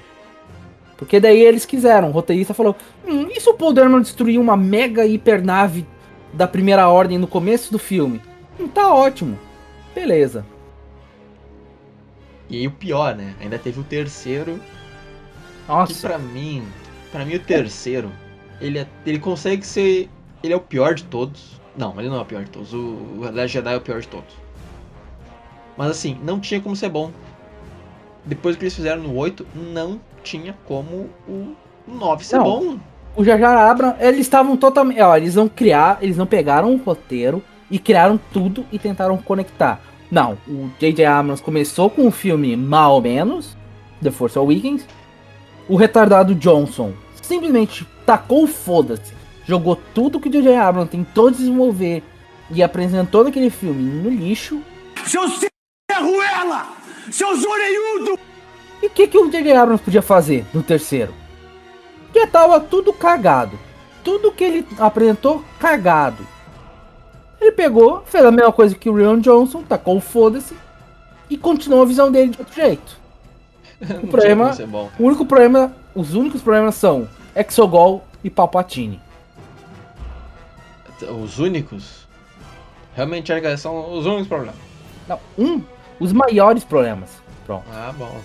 Porque 0.98 1.20
daí 1.20 1.40
eles 1.40 1.64
quiseram. 1.64 2.08
O 2.10 2.12
roteirista 2.12 2.56
falou: 2.56 2.76
hum, 3.08 3.28
e 3.30 3.40
se 3.40 3.48
o 3.48 3.54
Paul 3.54 3.72
Dameron 3.72 4.02
destruir 4.02 4.40
uma 4.40 4.58
mega 4.58 5.06
hipernave 5.06 5.86
da 6.34 6.48
primeira 6.48 6.90
ordem 6.90 7.20
no 7.20 7.28
começo 7.28 7.72
do 7.72 7.78
filme? 7.78 8.20
Hum, 8.60 8.68
tá 8.68 8.92
ótimo. 8.92 9.38
Beleza. 9.94 10.44
E 12.50 12.58
aí 12.58 12.68
o 12.68 12.72
pior, 12.72 13.14
né? 13.16 13.36
Ainda 13.40 13.60
teve 13.60 13.80
o 13.80 13.84
terceiro, 13.84 14.60
que 15.68 15.72
Nossa. 15.72 16.08
pra 16.08 16.18
mim. 16.18 16.64
Pra 17.12 17.24
mim 17.24 17.36
o 17.36 17.40
terceiro, 17.40 18.12
ele, 18.60 18.80
é, 18.80 18.88
ele 19.06 19.20
consegue 19.20 19.64
ser. 19.64 20.10
Ele 20.42 20.54
é 20.54 20.58
o 20.58 20.60
pior 20.60 20.96
de 20.96 21.04
todos. 21.04 21.62
Não, 21.78 22.00
ele 22.00 22.10
não 22.10 22.18
é 22.18 22.22
o 22.22 22.26
pior 22.26 22.44
de 22.44 22.50
todos. 22.50 22.74
O, 22.74 22.78
o 22.78 23.20
Last 23.22 23.50
Jedi 23.50 23.74
é 23.74 23.78
o 23.78 23.82
pior 23.82 24.00
de 24.00 24.08
todos. 24.08 24.36
Mas 25.78 25.92
assim, 25.92 26.18
não 26.24 26.40
tinha 26.40 26.62
como 26.62 26.76
ser 26.76 26.90
bom. 26.90 27.12
Depois 28.26 28.56
que 28.56 28.64
eles 28.64 28.76
fizeram 28.76 29.02
no 29.04 29.16
8, 29.16 29.46
não 29.56 30.00
tinha 30.24 30.56
como 30.66 31.10
o 31.28 31.56
9 31.88 32.24
ser 32.24 32.38
Não. 32.38 32.44
bom. 32.44 32.78
O 33.16 33.24
Jar 33.24 33.38
Jar 33.40 33.70
Abrams, 33.70 33.98
eles 34.00 34.22
estavam 34.22 34.56
totalmente. 34.58 35.02
Ó, 35.02 35.16
eles 35.16 35.36
não 35.36 35.48
criar, 35.48 35.98
eles 36.02 36.18
não 36.18 36.26
pegaram 36.26 36.74
o 36.74 36.78
roteiro 36.78 37.44
e 37.70 37.78
criaram 37.78 38.20
tudo 38.32 38.66
e 38.72 38.80
tentaram 38.80 39.18
conectar. 39.18 39.82
Não, 40.10 40.38
o 40.48 40.70
J.J. 40.80 41.06
Abrams 41.06 41.42
começou 41.42 41.90
com 41.90 42.08
o 42.08 42.12
filme 42.12 42.56
mal 42.56 42.94
ou 42.94 43.02
menos, 43.02 43.58
The 44.02 44.12
Force 44.12 44.38
Awakens. 44.38 44.86
O 45.68 45.76
retardado 45.76 46.36
Johnson 46.36 46.94
simplesmente 47.22 47.88
tacou 48.06 48.46
foda-se, 48.46 49.14
jogou 49.46 49.76
tudo 49.94 50.20
que 50.20 50.30
o 50.30 50.32
J.J. 50.32 50.56
Abrams 50.56 50.92
tentou 50.92 51.30
desenvolver 51.30 52.04
e 52.52 52.62
apresentou 52.64 53.24
naquele 53.24 53.50
filme 53.50 53.82
no 53.82 54.10
lixo. 54.10 54.62
Seu 55.06 55.22
Ruela! 55.92 56.68
Seus 57.12 57.44
orelhudo! 57.44 58.20
E 58.82 58.88
o 58.88 58.90
que, 58.90 59.08
que 59.08 59.18
o 59.18 59.30
J.J. 59.30 59.54
Abrams 59.56 59.84
podia 59.84 60.02
fazer 60.02 60.46
no 60.54 60.64
terceiro? 60.64 61.14
já 62.14 62.28
tava 62.28 62.60
tudo 62.60 62.94
cagado. 62.94 63.58
Tudo 64.04 64.32
que 64.32 64.44
ele 64.44 64.68
apresentou, 64.78 65.44
cagado. 65.60 66.28
Ele 67.40 67.52
pegou, 67.52 68.04
fez 68.06 68.24
a 68.24 68.32
mesma 68.32 68.52
coisa 68.52 68.76
que 68.76 68.90
o 68.90 68.94
Rion 68.94 69.20
Johnson, 69.20 69.64
tacou 69.64 69.98
o 69.98 70.02
foda-se 70.02 70.56
e 71.30 71.38
continuou 71.38 71.82
a 71.82 71.86
visão 71.86 72.12
dele 72.12 72.32
de 72.32 72.40
outro 72.40 72.54
jeito. 72.54 72.98
Não 73.82 74.08
problema- 74.08 74.52
bom. 74.68 74.90
O 75.00 75.04
único 75.06 75.26
problema, 75.26 75.74
os 75.96 76.14
únicos 76.14 76.42
problemas 76.42 76.76
são 76.76 77.08
Exogol 77.36 78.04
e 78.24 78.30
Palpatine. 78.30 79.02
Os 81.10 81.40
únicos. 81.40 82.08
Realmente 82.96 83.32
acho 83.32 83.58
são 83.58 83.98
os 83.98 84.06
únicos 84.06 84.28
problemas. 84.28 84.56
Não, 85.08 85.20
um, 85.38 85.62
os 86.00 86.14
maiores 86.14 86.64
problemas. 86.64 87.10
Pronto. 87.46 87.66
Ah, 87.72 87.94
bom. 87.98 88.22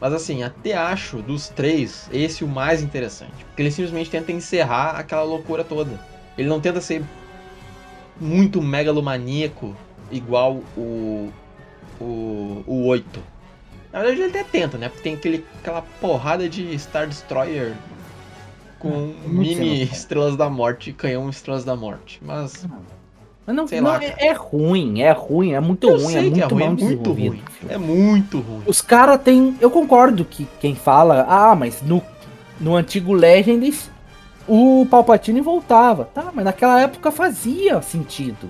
Mas 0.00 0.12
assim, 0.12 0.42
até 0.42 0.74
acho 0.74 1.18
dos 1.18 1.48
três 1.48 2.08
esse 2.12 2.44
o 2.44 2.48
mais 2.48 2.82
interessante. 2.82 3.44
Porque 3.46 3.62
ele 3.62 3.70
simplesmente 3.70 4.10
tenta 4.10 4.32
encerrar 4.32 4.90
aquela 4.92 5.22
loucura 5.22 5.64
toda. 5.64 5.98
Ele 6.36 6.48
não 6.48 6.60
tenta 6.60 6.80
ser 6.80 7.02
muito 8.20 8.62
megalomaníaco 8.62 9.76
igual 10.10 10.62
o. 10.76 11.30
O. 12.00 12.62
O 12.66 12.86
8. 12.86 13.20
Na 13.92 14.00
verdade 14.00 14.22
ele 14.22 14.30
até 14.30 14.44
tenta, 14.44 14.78
né? 14.78 14.88
Porque 14.88 15.02
tem 15.02 15.14
aquele, 15.14 15.44
aquela 15.58 15.82
porrada 16.00 16.48
de 16.48 16.78
Star 16.78 17.08
Destroyer 17.08 17.74
com 18.78 18.88
Muito 18.88 19.58
mini 19.58 19.82
estrelas 19.82 20.36
da 20.36 20.48
morte 20.48 20.90
e 20.90 20.92
canhão 20.92 21.28
estrelas 21.28 21.64
da 21.64 21.74
morte. 21.74 22.20
Mas 22.22 22.66
Mas 23.46 23.56
não, 23.56 23.64
não, 23.64 23.82
lá, 23.82 24.02
é, 24.02 24.28
é 24.28 24.32
ruim, 24.32 25.00
é 25.00 25.10
ruim, 25.10 25.52
é 25.52 25.60
muito 25.60 25.88
eu 25.88 25.96
ruim, 25.96 26.14
é 26.14 26.22
muito 26.22 26.40
é 26.40 26.44
ruim, 26.44 26.62
é 26.62 26.66
mal 26.66 26.68
muito 26.68 26.84
desenvolvido. 26.84 27.30
ruim. 27.30 27.42
É 27.68 27.78
muito 27.78 28.38
ruim. 28.40 28.62
Os 28.66 28.80
caras 28.80 29.20
têm. 29.22 29.56
Eu 29.60 29.70
concordo 29.70 30.24
que 30.24 30.46
quem 30.60 30.74
fala, 30.74 31.26
ah, 31.28 31.54
mas 31.56 31.82
no, 31.82 32.02
no 32.60 32.76
antigo 32.76 33.12
Legends 33.12 33.90
o 34.46 34.86
Palpatine 34.90 35.40
voltava. 35.40 36.04
Tá, 36.06 36.30
mas 36.34 36.44
naquela 36.44 36.80
época 36.80 37.10
fazia 37.10 37.82
sentido. 37.82 38.48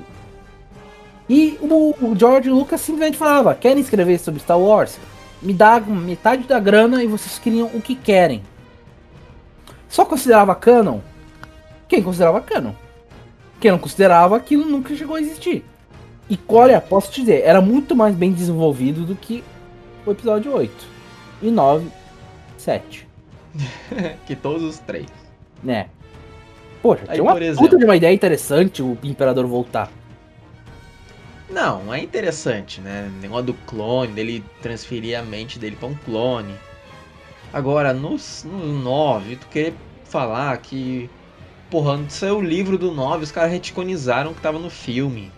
E 1.29 1.59
o, 1.61 1.95
o 2.01 2.17
George 2.17 2.49
Lucas 2.49 2.81
simplesmente 2.81 3.19
falava: 3.19 3.55
querem 3.55 3.81
escrever 3.81 4.19
sobre 4.19 4.41
Star 4.41 4.59
Wars? 4.59 4.99
Me 5.43 5.53
dá 5.53 5.79
metade 5.79 6.45
da 6.45 6.59
grana 6.59 7.03
e 7.03 7.07
vocês 7.07 7.39
criam 7.39 7.71
o 7.75 7.81
que 7.81 7.95
querem. 7.95 8.43
Só 9.89 10.05
considerava 10.05 10.55
canon 10.55 11.01
quem 11.89 12.03
considerava 12.03 12.41
canon. 12.43 12.75
Quem 13.59 13.71
não 13.71 13.79
considerava, 13.79 14.37
aquilo 14.37 14.65
nunca 14.67 14.95
chegou 14.95 15.17
a 15.17 15.21
existir. 15.21 15.65
E 16.31 16.39
olha, 16.47 16.81
posso 16.81 17.11
te 17.11 17.23
dizer, 17.23 17.43
era 17.43 17.61
muito 17.63 17.97
mais 17.97 18.15
bem 18.15 18.31
desenvolvido 18.31 19.05
do 19.05 19.17
que 19.17 19.43
o 20.05 20.11
episódio 20.11 20.53
8. 20.53 20.87
E 21.43 21.51
9, 21.51 21.89
7. 22.59 23.09
Que 24.27 24.37
todos 24.37 24.63
os 24.63 24.79
três. 24.81 25.07
Né? 25.65 25.89
Poxa, 26.83 27.03
Aí, 27.09 27.15
tinha 27.15 27.23
uma 27.23 27.33
por 27.33 27.39
puta 27.41 27.51
exemplo. 27.51 27.79
de 27.79 27.85
uma 27.85 27.97
ideia 27.97 28.13
interessante 28.13 28.83
o 28.83 28.97
Imperador 29.03 29.47
voltar. 29.47 29.91
Não, 31.51 31.93
é 31.93 32.01
interessante, 32.01 32.81
né? 32.81 33.11
O 33.17 33.21
negócio 33.23 33.47
do 33.47 33.55
clone, 33.55 34.13
dele 34.13 34.45
transferir 34.61 35.19
a 35.19 35.23
mente 35.23 35.59
dele 35.59 35.75
pra 35.75 35.89
um 35.89 35.95
clone. 35.95 36.55
Agora, 37.53 37.93
no, 37.93 38.17
no 38.45 38.83
9, 38.83 39.37
tu 39.37 39.47
querer 39.49 39.75
falar 40.05 40.57
que. 40.59 41.09
Porra, 41.71 41.99
saiu 42.09 42.39
o 42.39 42.43
livro 42.43 42.79
do 42.79 42.91
9, 42.91 43.25
os 43.25 43.33
caras 43.33 43.53
retconizaram 43.53 44.31
o 44.31 44.35
que 44.35 44.41
tava 44.41 44.59
no 44.59 44.71
filme. 44.71 45.31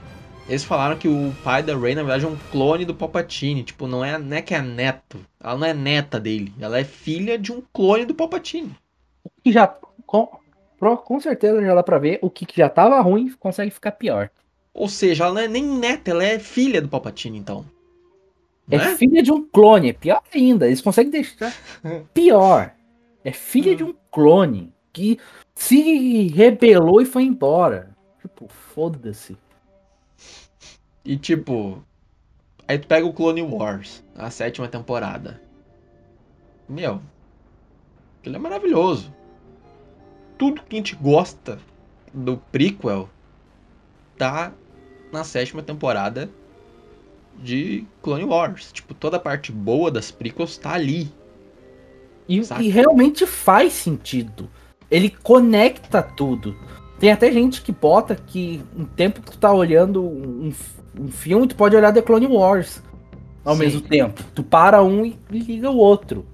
Eles 0.49 0.65
falaram 0.65 0.97
que 0.97 1.07
o 1.07 1.33
pai 1.45 1.63
da 1.63 1.77
Rey, 1.77 1.95
na 1.95 2.03
verdade, 2.03 2.25
é 2.25 2.29
um 2.29 2.37
clone 2.51 2.85
do 2.85 2.95
Palpatine. 2.95 3.63
Tipo, 3.63 3.87
não 3.87 4.05
é, 4.05 4.19
não 4.19 4.37
é 4.37 4.43
que 4.43 4.53
é 4.53 4.61
neto. 4.61 5.25
Ela 5.41 5.57
não 5.57 5.67
é 5.67 5.73
neta 5.73 6.19
dele. 6.19 6.53
Ela 6.59 6.81
é 6.81 6.85
filha 6.85 7.39
de 7.39 7.53
um 7.53 7.63
clone 7.73 8.05
do 8.05 8.15
Palpatine. 8.15 8.75
Que 9.45 9.53
já. 9.53 9.69
Com, 10.07 10.29
com 10.79 11.21
certeza 11.21 11.63
já 11.63 11.73
dá 11.73 11.85
pra 11.85 11.99
ver 11.99 12.19
o 12.21 12.29
que, 12.29 12.45
que 12.45 12.57
já 12.57 12.69
tava 12.69 13.01
ruim 13.01 13.33
consegue 13.39 13.71
ficar 13.71 13.93
pior. 13.93 14.29
Ou 14.75 14.89
seja, 14.89 15.25
ela 15.25 15.35
não 15.35 15.41
é 15.43 15.49
nem 15.49 15.65
neta, 15.65 16.11
ela 16.11 16.25
é 16.25 16.39
filha 16.39 16.83
do 16.83 16.89
Palpatine, 16.89 17.39
então. 17.39 17.65
É 18.71 18.79
Né? 18.79 18.97
filha 18.97 19.23
de 19.23 19.33
um 19.33 19.47
clone, 19.47 19.91
é 19.91 19.93
pior 19.93 20.23
ainda. 20.33 20.67
Eles 20.67 20.81
conseguem 20.81 21.11
deixar 21.11 21.53
pior. 22.15 22.73
É 23.25 23.33
filha 23.33 23.75
de 23.75 23.85
um 23.85 23.95
clone 24.11 24.73
que 24.93 25.19
se 25.55 26.29
rebelou 26.29 27.01
e 27.03 27.05
foi 27.05 27.25
embora. 27.25 27.95
Tipo, 28.21 28.49
foda-se. 28.49 29.37
E 31.05 31.17
tipo, 31.17 31.83
aí 32.69 32.79
tu 32.79 32.87
pega 32.87 33.07
o 33.07 33.13
Clone 33.13 33.43
Wars, 33.43 34.05
a 34.15 34.31
sétima 34.31 34.69
temporada. 34.69 35.41
Meu, 36.69 37.01
aquilo 38.19 38.37
é 38.37 38.39
maravilhoso. 38.39 39.13
Tudo 40.39 40.63
que 40.63 40.77
a 40.77 40.79
gente 40.79 40.95
gosta 40.97 41.59
do 42.13 42.37
prequel 42.51 43.09
tá 44.17 44.53
na 45.13 45.25
sétima 45.25 45.63
temporada 45.63 46.31
de 47.43 47.85
Clone 48.03 48.25
Wars. 48.25 48.71
Tipo, 48.73 48.95
toda 48.95 49.17
a 49.17 49.21
parte 49.21 49.51
boa 49.51 49.91
das 49.91 50.11
prequels 50.11 50.57
tá 50.57 50.75
ali. 50.75 51.13
E, 52.29 52.41
e 52.61 52.69
realmente 52.69 53.27
faz 53.27 53.73
sentido. 53.73 54.49
Ele 54.91 55.11
conecta 55.11 56.03
tudo. 56.03 56.57
Tem 56.99 57.11
até 57.11 57.33
gente 57.33 57.63
que 57.63 57.73
bota 57.73 58.15
que 58.15 58.63
um 58.77 58.85
tempo 58.85 59.23
que 59.23 59.33
tu 59.33 59.39
tá 59.39 59.53
olhando 59.53 60.03
um, 60.03 60.53
um 60.99 61.09
filme, 61.09 61.47
tu 61.47 61.57
pode 61.57 61.75
olhar 61.75 61.93
The 61.93 62.03
Clone 62.03 62.27
Wars 62.27 62.83
ao 63.45 63.55
Sim. 63.55 63.61
mesmo 63.61 63.81
tempo. 63.81 64.23
Tu 64.35 64.43
para 64.43 64.83
um 64.83 65.05
e 65.07 65.19
liga 65.31 65.71
o 65.71 65.77
outro. 65.77 66.27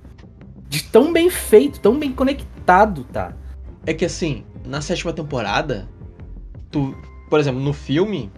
De 0.69 0.83
tão 0.83 1.13
bem 1.13 1.31
feito, 1.31 1.81
tão 1.81 1.99
bem 1.99 2.13
conectado, 2.13 3.05
tá? 3.05 3.33
É 3.87 3.95
que 3.95 4.05
assim, 4.05 4.45
na 4.65 4.81
sétima 4.81 5.13
temporada, 5.13 5.89
tu, 6.71 6.97
por 7.31 7.39
exemplo, 7.39 7.61
no 7.61 7.73
filme, 7.73 8.31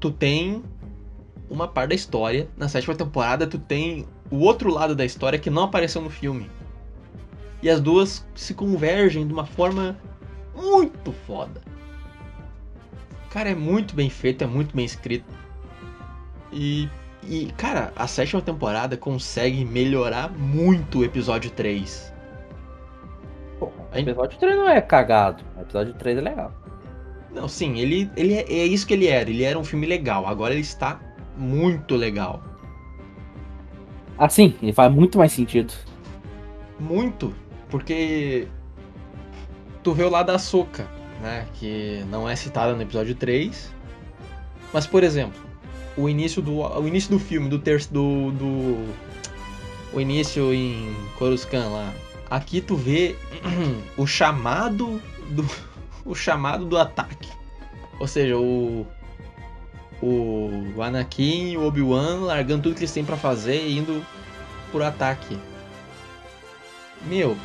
tu 0.00 0.10
tem 0.10 0.62
uma 1.50 1.66
parte 1.68 1.90
da 1.90 1.94
história. 1.94 2.48
Na 2.56 2.68
sétima 2.68 2.94
temporada, 2.94 3.46
tu 3.46 3.58
tem 3.58 4.06
o 4.30 4.38
outro 4.38 4.72
lado 4.72 4.94
da 4.94 5.04
história 5.04 5.38
que 5.38 5.50
não 5.50 5.64
apareceu 5.64 6.02
no 6.02 6.10
filme. 6.10 6.50
E 7.62 7.68
as 7.68 7.80
duas 7.80 8.26
se 8.34 8.54
convergem 8.54 9.26
de 9.26 9.32
uma 9.32 9.46
forma 9.46 9.98
muito 10.54 11.12
foda. 11.26 11.60
Cara, 13.30 13.50
é 13.50 13.54
muito 13.54 13.94
bem 13.94 14.08
feito, 14.08 14.44
é 14.44 14.46
muito 14.46 14.74
bem 14.74 14.84
escrito. 14.84 15.26
E, 16.52 16.88
e 17.22 17.52
cara, 17.56 17.92
a 17.96 18.06
sétima 18.06 18.40
temporada 18.40 18.96
consegue 18.96 19.64
melhorar 19.64 20.30
muito 20.32 21.00
o 21.00 21.04
episódio 21.04 21.50
3. 21.50 22.12
Pô, 23.58 23.66
o 23.66 23.98
episódio 23.98 24.38
3 24.38 24.56
não 24.56 24.68
é 24.68 24.80
cagado. 24.80 25.42
O 25.56 25.60
episódio 25.60 25.94
3 25.94 26.18
é 26.18 26.20
legal. 26.20 26.52
Não, 27.34 27.46
sim, 27.46 27.78
ele, 27.78 28.10
ele 28.16 28.34
é, 28.34 28.50
é 28.50 28.64
isso 28.64 28.86
que 28.86 28.94
ele 28.94 29.08
era. 29.08 29.28
Ele 29.28 29.44
era 29.44 29.58
um 29.58 29.64
filme 29.64 29.86
legal. 29.86 30.26
Agora 30.26 30.54
ele 30.54 30.62
está 30.62 30.98
muito 31.38 31.94
legal. 31.94 32.42
Assim, 34.18 34.54
ele 34.60 34.72
faz 34.72 34.92
muito 34.92 35.16
mais 35.16 35.32
sentido. 35.32 35.72
Muito. 36.78 37.32
Porque 37.70 38.48
tu 39.82 39.92
vê 39.92 40.02
o 40.02 40.10
lado 40.10 40.26
da 40.26 40.38
Soca, 40.38 40.88
né? 41.22 41.46
Que 41.54 42.04
não 42.10 42.28
é 42.28 42.34
citada 42.34 42.74
no 42.74 42.82
episódio 42.82 43.14
3. 43.14 43.72
Mas, 44.72 44.86
por 44.86 45.04
exemplo, 45.04 45.40
o 45.96 46.08
início 46.08 46.42
do, 46.42 46.60
o 46.60 46.86
início 46.86 47.10
do 47.10 47.18
filme, 47.18 47.48
do 47.48 47.58
terço 47.58 47.92
do, 47.92 48.30
do. 48.32 48.94
O 49.92 50.00
início 50.00 50.52
em 50.52 50.94
Coruscant 51.16 51.70
lá. 51.70 51.92
Aqui 52.30 52.60
tu 52.60 52.76
vê 52.76 53.16
o 53.96 54.06
chamado 54.06 55.00
do. 55.30 55.44
O 56.04 56.14
chamado 56.14 56.64
do 56.64 56.78
ataque. 56.78 57.28
Ou 58.00 58.06
seja, 58.06 58.38
o. 58.38 58.86
O 60.00 60.74
Anakin 60.80 61.50
e 61.52 61.56
o 61.56 61.66
Obi-Wan 61.66 62.20
largando 62.20 62.62
tudo 62.64 62.74
que 62.74 62.80
eles 62.80 62.92
têm 62.92 63.04
pra 63.04 63.16
fazer 63.16 63.66
e 63.66 63.78
indo 63.78 64.04
por 64.70 64.82
ataque. 64.82 65.36
Meu, 67.02 67.36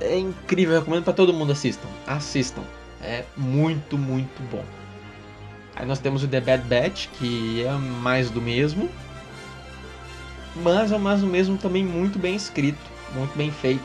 é 0.00 0.16
incrível, 0.18 0.78
recomendo 0.78 1.04
pra 1.04 1.12
todo 1.12 1.32
mundo 1.32 1.52
assistam. 1.52 1.88
Assistam. 2.06 2.62
É 3.00 3.24
muito, 3.36 3.98
muito 3.98 4.40
bom. 4.50 4.64
Aí 5.74 5.84
nós 5.86 5.98
temos 5.98 6.22
o 6.22 6.28
The 6.28 6.40
Bad 6.40 6.64
Batch, 6.64 7.08
que 7.18 7.64
é 7.64 7.72
mais 7.72 8.30
do 8.30 8.40
mesmo. 8.40 8.88
Mas 10.56 10.92
é 10.92 10.98
mais 10.98 11.20
do 11.22 11.26
mesmo 11.26 11.56
também 11.56 11.82
muito 11.84 12.18
bem 12.18 12.36
escrito, 12.36 12.78
muito 13.14 13.36
bem 13.36 13.50
feito. 13.50 13.82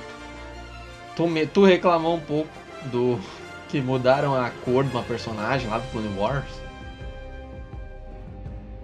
Tu, 1.15 1.25
me- 1.27 1.47
tu 1.47 1.63
reclamou 1.63 2.15
um 2.17 2.19
pouco 2.19 2.49
do 2.91 3.19
que 3.69 3.81
mudaram 3.81 4.35
a 4.35 4.49
cor 4.65 4.83
de 4.83 4.91
uma 4.91 5.01
personagem 5.03 5.67
lá 5.69 5.79
do 5.79 5.87
Clone 5.91 6.15
Wars. 6.17 6.45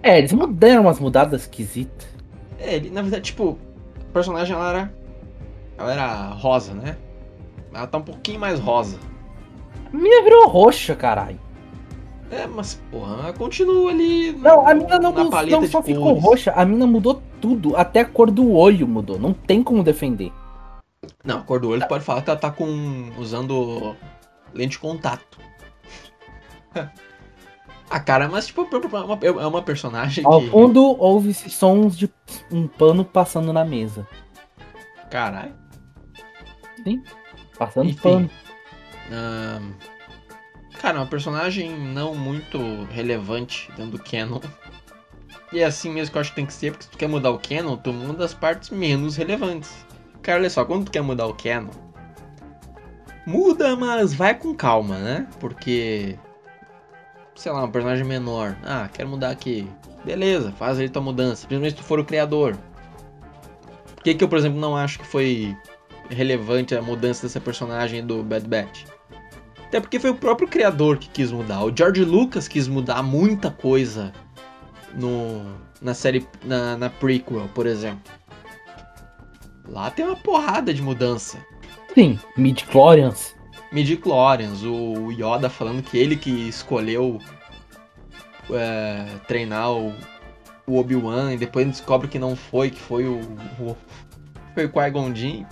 É, 0.04 0.18
eles 0.18 0.34
mudaram 0.34 0.82
umas 0.82 1.00
mudadas 1.00 1.40
esquisitas. 1.40 2.06
É, 2.58 2.74
ele, 2.74 2.90
na 2.90 3.00
verdade, 3.00 3.24
tipo, 3.24 3.58
a 3.98 4.12
personagem 4.12 4.54
ela 4.54 4.68
era. 4.68 4.94
Ela 5.78 5.92
era 5.94 6.26
rosa, 6.28 6.74
né? 6.74 6.98
Ela 7.72 7.86
tá 7.86 7.96
um 7.96 8.02
pouquinho 8.02 8.38
mais 8.38 8.60
rosa. 8.60 8.98
A 9.90 9.96
mina 9.96 10.22
virou 10.22 10.46
roxa, 10.46 10.94
caralho. 10.94 11.40
É, 12.30 12.46
mas, 12.46 12.74
porra, 12.90 13.14
ela 13.14 13.32
continua 13.32 13.92
ali. 13.92 14.32
Não, 14.32 14.68
a 14.68 14.74
mina 14.74 14.98
não, 14.98 15.10
não, 15.10 15.30
não 15.30 15.66
só 15.66 15.82
ficou 15.82 16.04
cores. 16.04 16.22
roxa, 16.22 16.52
a 16.54 16.66
mina 16.66 16.86
mudou 16.86 17.22
tudo. 17.40 17.74
Até 17.74 18.00
a 18.00 18.04
cor 18.04 18.30
do 18.30 18.52
olho 18.52 18.86
mudou. 18.86 19.18
Não 19.18 19.32
tem 19.32 19.62
como 19.62 19.82
defender. 19.82 20.30
Não, 21.24 21.38
a 21.38 21.42
cor 21.42 21.60
do 21.60 21.70
olho 21.70 21.80
tu 21.80 21.88
pode 21.88 22.04
falar 22.04 22.20
que 22.20 22.28
ela 22.28 22.38
tá 22.38 22.50
com. 22.50 23.10
usando 23.18 23.96
lente 24.52 24.72
de 24.72 24.78
contato. 24.80 25.38
ah, 27.90 28.00
cara, 28.00 28.28
mas 28.28 28.46
tipo, 28.46 28.62
é 28.62 28.98
uma, 28.98 29.18
é 29.22 29.46
uma 29.46 29.62
personagem 29.62 30.24
Ao 30.24 30.40
que. 30.40 30.50
fundo 30.50 30.82
ouve-se 30.98 31.50
sons 31.50 31.96
de 31.96 32.10
um 32.50 32.66
pano 32.66 33.04
passando 33.04 33.52
na 33.52 33.64
mesa. 33.64 34.06
Caralho. 35.10 35.54
Passando 37.58 37.88
Enfim. 37.90 38.00
pano. 38.00 38.30
Ahn, 39.10 39.72
Cara, 40.84 40.98
uma 40.98 41.06
personagem 41.06 41.70
não 41.70 42.14
muito 42.14 42.58
relevante 42.90 43.70
dentro 43.74 43.92
do 43.92 43.98
canon. 43.98 44.38
E 45.50 45.60
é 45.60 45.64
assim 45.64 45.90
mesmo 45.90 46.12
que 46.12 46.18
eu 46.18 46.20
acho 46.20 46.28
que 46.28 46.36
tem 46.36 46.44
que 46.44 46.52
ser, 46.52 46.72
porque 46.72 46.84
se 46.84 46.90
tu 46.90 46.98
quer 46.98 47.08
mudar 47.08 47.30
o 47.30 47.38
canon, 47.38 47.76
tu 47.78 47.90
muda 47.90 48.22
as 48.22 48.34
partes 48.34 48.68
menos 48.68 49.16
relevantes. 49.16 49.72
Cara, 50.20 50.40
olha 50.40 50.50
só, 50.50 50.62
quando 50.62 50.84
tu 50.84 50.90
quer 50.90 51.00
mudar 51.00 51.26
o 51.26 51.32
canon, 51.32 51.70
muda, 53.26 53.74
mas 53.76 54.12
vai 54.12 54.34
com 54.34 54.54
calma, 54.54 54.98
né? 54.98 55.26
Porque, 55.40 56.18
sei 57.34 57.52
lá, 57.52 57.64
um 57.64 57.70
personagem 57.70 58.04
menor. 58.04 58.56
Ah, 58.62 58.88
quero 58.92 59.08
mudar 59.08 59.30
aqui. 59.30 59.68
Beleza, 60.04 60.52
faz 60.52 60.78
aí 60.78 60.88
tua 60.88 61.02
mudança, 61.02 61.46
principalmente 61.46 61.76
se 61.76 61.82
tu 61.82 61.84
for 61.84 61.98
o 61.98 62.04
criador. 62.04 62.56
Por 63.94 64.04
que, 64.04 64.14
que 64.14 64.24
eu, 64.24 64.28
por 64.28 64.38
exemplo, 64.38 64.60
não 64.60 64.76
acho 64.76 64.98
que 64.98 65.06
foi 65.06 65.56
relevante 66.10 66.74
a 66.74 66.82
mudança 66.82 67.22
dessa 67.22 67.40
personagem 67.40 68.04
do 68.04 68.22
Bad 68.22 68.46
Batch? 68.46 68.84
Até 69.66 69.80
porque 69.80 69.98
foi 69.98 70.10
o 70.10 70.14
próprio 70.14 70.46
criador 70.46 70.98
que 70.98 71.08
quis 71.08 71.32
mudar. 71.32 71.64
O 71.64 71.74
George 71.74 72.04
Lucas 72.04 72.46
quis 72.46 72.68
mudar 72.68 73.02
muita 73.02 73.50
coisa 73.50 74.12
no, 74.94 75.42
na 75.80 75.94
série, 75.94 76.26
na, 76.44 76.76
na 76.76 76.90
prequel, 76.90 77.48
por 77.54 77.66
exemplo. 77.66 78.12
Lá 79.66 79.90
tem 79.90 80.04
uma 80.04 80.16
porrada 80.16 80.72
de 80.72 80.82
mudança. 80.82 81.38
Sim, 81.94 82.18
midi-chlorians. 82.36 83.34
Midi-chlorians, 83.74 84.62
o 84.62 85.10
Yoda 85.10 85.50
falando 85.50 85.82
que 85.82 85.98
ele 85.98 86.16
que 86.16 86.30
escolheu 86.30 87.20
é, 88.48 89.04
treinar 89.26 89.72
o, 89.72 89.92
o 90.64 90.78
Obi-Wan 90.78 91.32
e 91.32 91.36
depois 91.36 91.66
descobre 91.66 92.06
que 92.06 92.16
não 92.16 92.36
foi, 92.36 92.70
que 92.70 92.78
foi 92.78 93.04
o, 93.04 93.18
o 93.58 93.76
foi 94.54 94.66
o 94.66 94.68
Qui-Gon 94.70 95.12
Jinn. 95.12 95.44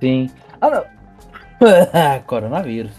Sim. 0.00 0.30
Ah, 0.58 0.70
não. 0.70 0.84
Coronavírus. 2.26 2.92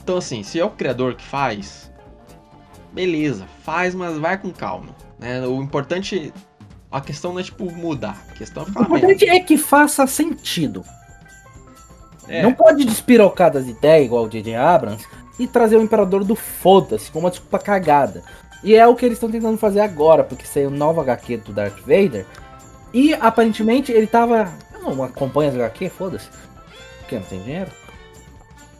Então 0.00 0.18
assim, 0.18 0.44
se 0.44 0.60
é 0.60 0.64
o 0.64 0.70
criador 0.70 1.16
que 1.16 1.24
faz, 1.24 1.92
beleza, 2.92 3.44
faz, 3.64 3.92
mas 3.92 4.16
vai 4.18 4.38
com 4.38 4.52
calma. 4.52 4.94
Né? 5.18 5.44
O 5.44 5.60
importante, 5.60 6.32
a 6.92 7.00
questão 7.00 7.32
não 7.32 7.40
é 7.40 7.42
tipo 7.42 7.68
mudar, 7.72 8.22
a 8.30 8.34
questão 8.34 8.62
é 8.62 8.66
O 8.66 8.68
ficar 8.68 8.88
melhor. 8.88 8.98
importante 8.98 9.28
é 9.28 9.40
que 9.40 9.58
faça 9.58 10.06
sentido. 10.06 10.84
É, 12.32 12.42
Não 12.42 12.54
pode 12.54 12.86
despirocar 12.86 13.52
das 13.52 13.68
ideias 13.68 14.06
igual 14.06 14.24
o 14.24 14.28
J.J. 14.28 14.54
Abrams 14.54 15.06
e 15.38 15.46
trazer 15.46 15.76
o 15.76 15.82
Imperador 15.82 16.24
do 16.24 16.34
Foda-se 16.34 17.10
com 17.10 17.18
uma 17.18 17.28
desculpa 17.28 17.58
cagada. 17.58 18.22
E 18.64 18.74
é 18.74 18.86
o 18.86 18.94
que 18.94 19.04
eles 19.04 19.16
estão 19.16 19.30
tentando 19.30 19.58
fazer 19.58 19.80
agora, 19.80 20.24
porque 20.24 20.46
saiu 20.46 20.70
novo 20.70 21.02
HQ 21.02 21.36
do 21.38 21.52
Darth 21.52 21.80
Vader. 21.80 22.24
E 22.94 23.12
aparentemente 23.12 23.92
ele 23.92 24.06
tava. 24.06 24.50
Eu 24.72 24.80
não 24.80 25.04
acompanho 25.04 25.50
as 25.50 25.56
HQ, 25.56 25.90
foda-se. 25.90 26.30
Porque 27.00 27.16
não 27.16 27.22
tem 27.22 27.42
dinheiro. 27.42 27.70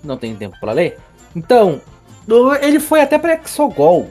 Não 0.02 0.16
tem 0.16 0.34
tempo 0.34 0.58
pra 0.58 0.72
ler. 0.72 0.98
Então, 1.36 1.78
ele 2.62 2.80
foi 2.80 3.02
até 3.02 3.18
pra 3.18 3.34
Exogol. 3.34 4.08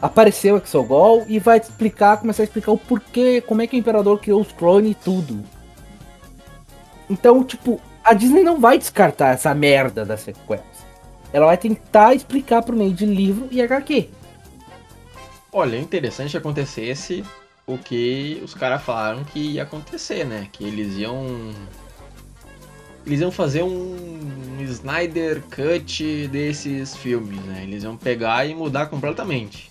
Apareceu 0.00 0.56
Exogol 0.56 1.26
e 1.28 1.38
vai 1.38 1.58
explicar, 1.58 2.16
começar 2.16 2.42
a 2.42 2.44
explicar 2.44 2.72
o 2.72 2.78
porquê, 2.78 3.42
como 3.42 3.60
é 3.60 3.66
que 3.66 3.76
o 3.76 3.78
Imperador 3.78 4.18
criou 4.18 4.40
os 4.40 4.52
clones 4.52 4.92
e 4.92 4.94
tudo. 4.94 5.44
Então, 7.10 7.44
tipo, 7.44 7.80
a 8.06 8.14
Disney 8.14 8.44
não 8.44 8.60
vai 8.60 8.78
descartar 8.78 9.34
essa 9.34 9.52
merda 9.52 10.04
das 10.04 10.20
sequências. 10.20 10.86
Ela 11.32 11.46
vai 11.46 11.58
tentar 11.58 12.14
explicar 12.14 12.62
por 12.62 12.74
meio 12.74 12.92
de 12.92 13.04
livro 13.04 13.48
e 13.50 13.60
HQ. 13.60 14.08
Olha, 15.52 15.76
interessante 15.76 16.36
acontecesse 16.36 17.24
o 17.66 17.76
que 17.76 18.40
os 18.44 18.54
caras 18.54 18.80
falaram 18.82 19.24
que 19.24 19.40
ia 19.40 19.64
acontecer, 19.64 20.24
né? 20.24 20.46
Que 20.52 20.64
eles 20.64 20.96
iam. 20.96 21.52
Eles 23.04 23.20
iam 23.20 23.32
fazer 23.32 23.64
um 23.64 24.56
Snyder 24.60 25.42
Cut 25.42 26.28
desses 26.28 26.96
filmes, 26.96 27.40
né? 27.40 27.64
Eles 27.64 27.82
iam 27.82 27.96
pegar 27.96 28.46
e 28.46 28.54
mudar 28.54 28.86
completamente. 28.86 29.68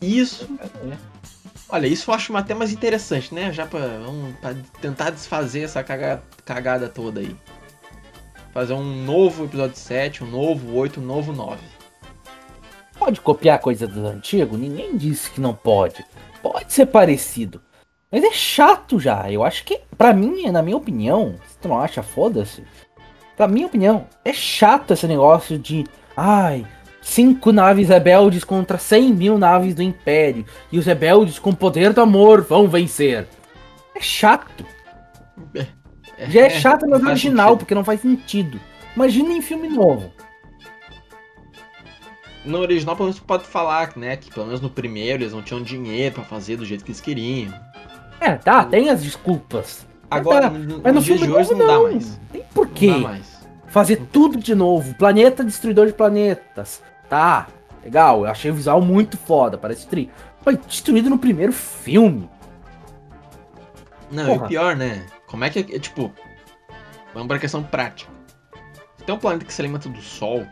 Isso, 0.00 0.48
olha, 1.72 1.86
isso 1.86 2.10
eu 2.10 2.14
acho 2.14 2.36
até 2.36 2.54
mais 2.54 2.70
interessante, 2.72 3.34
né? 3.34 3.52
Já 3.52 3.66
pra, 3.66 3.80
pra 4.40 4.54
tentar 4.80 5.10
desfazer 5.10 5.62
essa 5.62 5.82
caga- 5.82 6.22
cagada 6.44 6.88
toda 6.88 7.20
aí. 7.20 7.34
Fazer 8.52 8.74
um 8.74 8.84
novo 9.04 9.44
episódio 9.44 9.76
7, 9.76 10.22
um 10.22 10.26
novo 10.30 10.74
8, 10.76 11.00
um 11.00 11.04
novo 11.04 11.32
9. 11.32 11.58
Pode 12.98 13.20
copiar 13.20 13.58
coisa 13.58 13.86
do 13.86 14.06
antigo? 14.06 14.56
Ninguém 14.56 14.96
disse 14.96 15.30
que 15.30 15.40
não 15.40 15.54
pode. 15.54 16.04
Pode 16.42 16.72
ser 16.72 16.86
parecido. 16.86 17.60
Mas 18.10 18.22
é 18.22 18.30
chato 18.30 19.00
já. 19.00 19.30
Eu 19.30 19.42
acho 19.42 19.64
que, 19.64 19.80
pra 19.96 20.12
mim, 20.12 20.50
na 20.50 20.62
minha 20.62 20.76
opinião, 20.76 21.34
se 21.48 21.56
tu 21.58 21.68
não 21.68 21.80
acha, 21.80 22.02
foda-se. 22.02 22.62
Pra 23.36 23.48
minha 23.48 23.66
opinião, 23.66 24.06
é 24.24 24.32
chato 24.32 24.92
esse 24.92 25.06
negócio 25.06 25.58
de. 25.58 25.84
Ai, 26.14 26.66
cinco 27.02 27.52
naves 27.52 27.88
rebeldes 27.88 28.44
contra 28.44 28.78
100 28.78 29.12
mil 29.12 29.36
naves 29.38 29.74
do 29.74 29.82
Império. 29.82 30.46
E 30.70 30.78
os 30.78 30.86
rebeldes 30.86 31.38
com 31.38 31.50
o 31.50 31.56
poder 31.56 31.92
do 31.92 32.00
amor 32.00 32.42
vão 32.42 32.68
vencer. 32.68 33.26
É 33.94 34.00
chato. 34.00 34.64
Já 36.28 36.42
é 36.42 36.50
chato 36.50 36.86
no 36.86 36.94
original, 36.96 37.48
sentido. 37.48 37.58
porque 37.58 37.74
não 37.74 37.84
faz 37.84 38.00
sentido. 38.00 38.58
Imagina 38.94 39.32
em 39.32 39.42
filme 39.42 39.68
novo. 39.68 40.12
No 42.44 42.58
original, 42.58 42.96
pelo 42.96 43.08
menos, 43.08 43.20
pode 43.20 43.44
falar, 43.44 43.92
né? 43.96 44.16
Que 44.16 44.30
pelo 44.30 44.46
menos 44.46 44.60
no 44.60 44.68
primeiro 44.68 45.22
eles 45.22 45.32
não 45.32 45.42
tinham 45.42 45.62
dinheiro 45.62 46.16
pra 46.16 46.24
fazer 46.24 46.56
do 46.56 46.64
jeito 46.64 46.84
que 46.84 46.90
eles 46.90 47.00
queriam. 47.00 47.52
É, 48.20 48.34
tá, 48.36 48.64
tem 48.64 48.88
as 48.90 49.02
desculpas. 49.02 49.86
Agora, 50.10 50.50
tá, 50.50 50.58
no, 50.58 50.80
Mas 50.82 50.94
no 50.94 51.02
filme 51.02 51.22
de 51.22 51.32
hoje 51.32 51.50
novo, 51.52 51.64
não, 51.64 51.66
não. 51.66 51.84
dá 51.84 51.90
mais. 51.92 52.20
Tem 52.32 52.42
por 52.52 52.66
Não 52.66 52.74
quê? 52.74 52.90
dá 52.90 52.98
mais. 52.98 53.42
Fazer 53.68 53.96
tudo 54.12 54.38
de 54.38 54.54
novo. 54.54 54.94
Planeta 54.94 55.42
destruidor 55.44 55.86
de 55.86 55.92
planetas. 55.94 56.82
Tá, 57.12 57.46
legal. 57.84 58.24
Eu 58.24 58.30
achei 58.30 58.50
o 58.50 58.54
visual 58.54 58.80
muito 58.80 59.18
foda, 59.18 59.58
parece 59.58 59.86
tri. 59.86 60.10
Foi 60.40 60.56
destruído 60.56 61.10
no 61.10 61.18
primeiro 61.18 61.52
filme. 61.52 62.26
Não, 64.10 64.22
e 64.24 64.26
Porra. 64.28 64.44
o 64.46 64.48
pior, 64.48 64.74
né? 64.76 65.04
Como 65.26 65.44
é 65.44 65.50
que 65.50 65.58
é, 65.58 65.78
tipo. 65.78 66.10
Vamos 67.12 67.28
pra 67.28 67.38
questão 67.38 67.62
prática. 67.62 68.10
Se 68.96 69.04
tem 69.04 69.14
um 69.14 69.18
planeta 69.18 69.44
que 69.44 69.52
se 69.52 69.60
alimenta 69.60 69.90
do 69.90 70.00
Sol, 70.00 70.46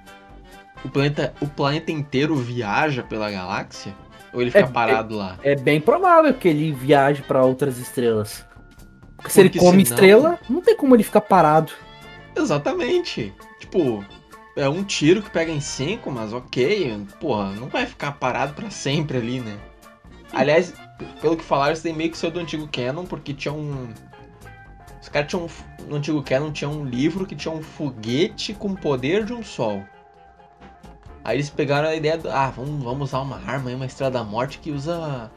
o 0.85 0.91
planeta, 0.91 1.33
o 1.41 1.47
planeta 1.47 1.91
inteiro 1.91 2.37
viaja 2.37 3.03
pela 3.03 3.31
galáxia? 3.31 3.95
Ou 4.31 4.43
ele 4.43 4.51
fica 4.51 4.65
É, 4.65 4.71
parado 4.71 5.17
lá? 5.17 5.39
É 5.43 5.57
bem 5.57 5.81
provável 5.81 6.35
que 6.35 6.47
ele 6.47 6.73
viaje 6.73 7.23
pra 7.23 7.43
outras 7.43 7.79
estrelas. 7.79 8.45
Porque 9.17 9.31
se 9.31 9.43
Porque 9.43 9.59
ele 9.59 9.65
come 9.67 9.87
senão- 9.87 9.97
estrela, 9.97 10.39
não 10.49 10.61
tem 10.61 10.77
como 10.77 10.95
ele 10.95 11.03
ficar 11.05 11.23
parado. 11.23 11.73
Exatamente. 12.37 13.33
Tipo, 13.59 14.05
é 14.63 14.69
um 14.69 14.85
tiro 14.85 15.23
que 15.23 15.31
pega 15.31 15.51
em 15.51 15.61
cinco, 15.61 16.11
mas 16.11 16.33
ok. 16.33 17.07
Porra, 17.21 17.53
não 17.53 17.69
vai 17.69 17.87
ficar 17.87 18.13
parado 18.13 18.55
pra 18.55 18.71
sempre 18.71 19.19
ali, 19.19 19.41
né? 19.41 19.59
Aliás, 20.33 20.73
pelo 21.21 21.37
que 21.37 21.45
falaram, 21.45 21.73
isso 21.73 21.83
daí 21.83 21.93
meio 21.93 22.11
que 22.11 22.19
saiu 22.19 22.31
do 22.31 22.41
antigo 22.41 22.69
Canon, 22.71 23.05
porque 23.05 23.33
tinha 23.35 23.53
um. 23.53 23.89
Os 25.01 25.09
caras 25.09 25.29
tinham. 25.29 25.45
um- 25.47 25.85
No 25.89 25.97
antigo 25.97 26.23
Canon 26.23 26.53
tinha 26.53 26.69
um 26.71 26.85
livro 26.85 27.27
que 27.27 27.35
tinha 27.35 27.53
um 27.53 27.63
foguete 27.63 28.53
com 28.55 28.69
o 28.69 28.77
poder 28.77 29.25
de 29.25 29.33
um 29.33 29.43
sol. 29.43 29.83
Aí 31.25 31.37
eles 31.37 31.51
pegaram 31.51 31.89
a 31.89 31.95
ideia 31.95 32.17
do. 32.17 32.31
Ah, 32.31 32.51
vamos, 32.55 32.83
vamos 32.85 33.09
usar 33.09 33.21
uma 33.21 33.37
arma 33.45 33.71
aí, 33.71 33.75
uma 33.75 33.87
estrela 33.87 34.11
da 34.11 34.23
morte 34.25 34.59
que 34.59 34.71
usa. 34.71 35.31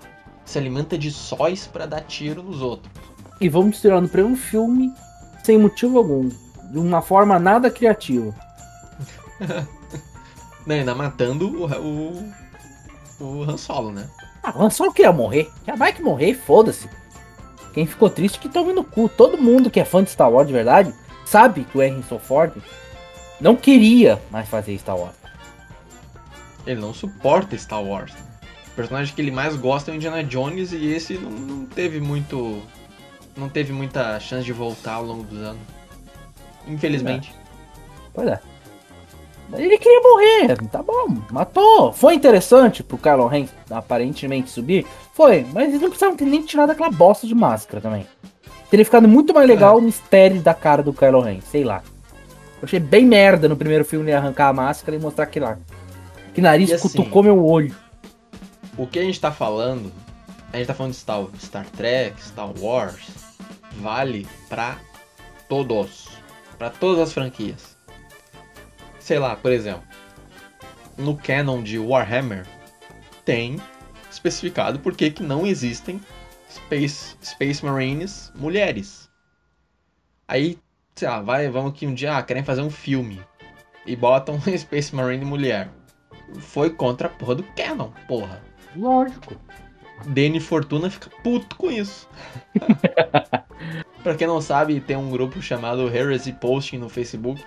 Se 0.45 0.57
alimenta 0.57 0.97
de 0.97 1.09
sóis 1.09 1.65
pra 1.65 1.85
dar 1.85 2.01
tiro 2.01 2.43
nos 2.43 2.61
outros. 2.61 2.91
E 3.39 3.47
vamos 3.47 3.71
destruir 3.71 4.01
no 4.01 4.09
primeiro 4.09 4.35
filme 4.37 4.91
sem 5.43 5.57
motivo 5.57 5.97
algum. 5.97 6.27
De 6.71 6.77
uma 6.79 7.01
forma 7.01 7.39
nada 7.39 7.71
criativa. 7.71 8.33
Não, 10.65 10.75
ainda 10.75 10.95
matando 10.95 11.47
o, 11.47 11.65
o, 11.65 12.33
o 13.19 13.43
Han 13.43 13.57
Solo, 13.57 13.91
né? 13.91 14.09
Ah, 14.41 14.53
o 14.55 14.63
Han 14.63 14.69
Solo 14.69 14.93
queria 14.93 15.11
morrer. 15.11 15.51
Já 15.65 15.75
vai 15.75 15.91
que 15.93 16.01
morrer, 16.01 16.33
foda-se. 16.33 16.89
Quem 17.73 17.85
ficou 17.85 18.09
triste 18.09 18.39
que 18.39 18.47
tome 18.47 18.71
no 18.71 18.83
cu. 18.83 19.09
Todo 19.09 19.37
mundo 19.37 19.69
que 19.69 19.79
é 19.79 19.85
fã 19.85 20.03
de 20.03 20.11
Star 20.11 20.31
Wars 20.31 20.47
de 20.47 20.53
verdade 20.53 20.93
sabe 21.25 21.63
que 21.63 21.77
o 21.77 21.81
Harrison 21.81 22.19
Ford 22.19 22.53
não 23.41 23.55
queria 23.55 24.21
mais 24.29 24.47
fazer 24.47 24.77
Star 24.77 24.97
Wars. 24.97 25.15
Ele 26.65 26.79
não 26.79 26.93
suporta 26.93 27.57
Star 27.57 27.83
Wars. 27.83 28.13
O 28.67 28.75
personagem 28.75 29.13
que 29.13 29.21
ele 29.21 29.31
mais 29.31 29.55
gosta 29.55 29.91
é 29.91 29.93
o 29.93 29.95
Indiana 29.95 30.23
Jones 30.23 30.71
e 30.71 30.85
esse 30.85 31.15
não, 31.15 31.31
não 31.31 31.65
teve 31.65 31.99
muito. 31.99 32.61
Não 33.35 33.49
teve 33.49 33.73
muita 33.73 34.19
chance 34.19 34.45
de 34.45 34.53
voltar 34.53 34.93
ao 34.93 35.03
longo 35.03 35.23
dos 35.23 35.41
anos. 35.41 35.61
Infelizmente. 36.67 37.33
Pois 38.13 38.27
é. 38.27 38.39
Ele 39.51 39.77
queria 39.77 40.01
morrer, 40.01 40.57
tá 40.69 40.81
bom, 40.81 41.15
matou. 41.31 41.91
Foi 41.93 42.15
interessante 42.15 42.81
pro 42.81 42.97
Kylo 42.97 43.27
Ren 43.27 43.45
aparentemente 43.69 44.49
subir? 44.49 44.85
Foi, 45.13 45.45
mas 45.53 45.69
eles 45.69 45.81
não 45.81 45.89
precisavam 45.89 46.15
ter 46.15 46.25
nem 46.25 46.41
tirado 46.41 46.71
aquela 46.71 46.89
bosta 46.89 47.27
de 47.27 47.35
máscara 47.35 47.79
também. 47.81 48.07
Teria 48.69 48.83
ficado 48.85 49.07
muito 49.07 49.33
mais 49.33 49.47
legal 49.47 49.75
É. 49.75 49.79
o 49.79 49.81
mistério 49.81 50.41
da 50.41 50.53
cara 50.55 50.81
do 50.81 50.91
Kylo 50.93 51.19
Ren, 51.21 51.39
sei 51.41 51.63
lá. 51.63 51.83
Eu 52.59 52.65
achei 52.65 52.79
bem 52.79 53.05
merda 53.05 53.47
no 53.47 53.55
primeiro 53.55 53.85
filme 53.85 54.05
ele 54.05 54.13
arrancar 54.15 54.47
a 54.47 54.53
máscara 54.53 54.97
e 54.97 54.99
mostrar 54.99 55.27
que 55.27 55.39
lá. 55.39 55.57
Que 56.33 56.41
nariz 56.41 56.69
E 56.69 56.73
assim- 56.73 56.87
cutucou 56.89 57.21
meu 57.21 57.45
olho. 57.45 57.75
O 58.75 58.87
que 58.87 58.97
a 58.97 59.03
gente 59.03 59.19
tá 59.19 59.31
falando, 59.31 59.91
a 60.51 60.57
gente 60.57 60.65
tá 60.65 60.73
falando 60.73 60.93
de 60.93 60.97
Star, 60.97 61.23
Star 61.39 61.65
Trek, 61.77 62.19
Star 62.23 62.49
Wars, 62.59 63.07
vale 63.79 64.27
pra 64.49 64.77
todos, 65.47 66.07
Pra 66.57 66.69
todas 66.71 66.99
as 67.01 67.13
franquias. 67.13 67.72
Sei 69.03 69.19
lá, 69.19 69.35
por 69.35 69.51
exemplo, 69.51 69.83
no 70.97 71.17
canon 71.17 71.61
de 71.61 71.77
Warhammer 71.77 72.47
tem 73.25 73.61
especificado 74.09 74.79
por 74.79 74.95
que 74.95 75.11
que 75.11 75.21
não 75.21 75.45
existem 75.45 75.99
Space, 76.49 77.17
Space 77.21 77.65
Marines 77.65 78.31
mulheres. 78.33 79.11
Aí, 80.25 80.57
sei 80.95 81.09
lá, 81.09 81.21
vai, 81.21 81.49
vamos 81.49 81.77
que 81.77 81.85
um 81.85 81.93
dia 81.93 82.15
ah, 82.15 82.23
querem 82.23 82.45
fazer 82.45 82.61
um 82.61 82.69
filme 82.69 83.21
e 83.85 83.93
botam 83.93 84.39
Space 84.57 84.95
Marine 84.95 85.25
mulher. 85.25 85.69
Foi 86.39 86.69
contra 86.69 87.09
a 87.09 87.11
porra 87.11 87.35
do 87.35 87.43
canon, 87.43 87.89
porra. 88.07 88.41
Lógico. 88.73 89.35
Danny 90.05 90.39
Fortuna 90.39 90.89
fica 90.89 91.09
puto 91.21 91.57
com 91.57 91.69
isso. 91.69 92.07
pra 94.01 94.15
quem 94.15 94.27
não 94.27 94.39
sabe, 94.39 94.79
tem 94.79 94.95
um 94.95 95.09
grupo 95.09 95.41
chamado 95.41 95.93
Heresy 95.93 96.31
Posting 96.31 96.77
no 96.77 96.87
Facebook. 96.87 97.43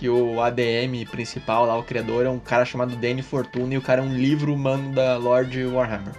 Que 0.00 0.08
o 0.08 0.40
ADM 0.40 1.04
principal 1.10 1.66
lá, 1.66 1.76
o 1.76 1.82
criador, 1.82 2.24
é 2.24 2.30
um 2.30 2.38
cara 2.38 2.64
chamado 2.64 2.96
Danny 2.96 3.20
Fortuna 3.20 3.74
e 3.74 3.76
o 3.76 3.82
cara 3.82 4.00
é 4.00 4.04
um 4.04 4.14
livro 4.14 4.54
humano 4.54 4.94
da 4.94 5.18
Lord 5.18 5.62
Warhammer. 5.66 6.14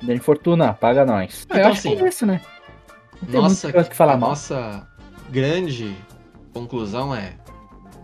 Dani 0.00 0.18
Fortuna, 0.18 0.72
paga 0.72 1.04
nós. 1.04 1.42
Então, 1.44 1.58
eu 1.58 1.66
acho 1.68 1.78
assim, 1.80 1.94
que 1.94 2.02
é 2.04 2.08
isso, 2.08 2.24
né? 2.24 2.40
Não 3.28 3.42
Nossa, 3.42 3.70
que 3.70 3.94
falar 3.94 4.14
a 4.14 4.16
mal. 4.16 4.30
nossa 4.30 4.88
grande 5.28 5.94
conclusão 6.54 7.14
é 7.14 7.34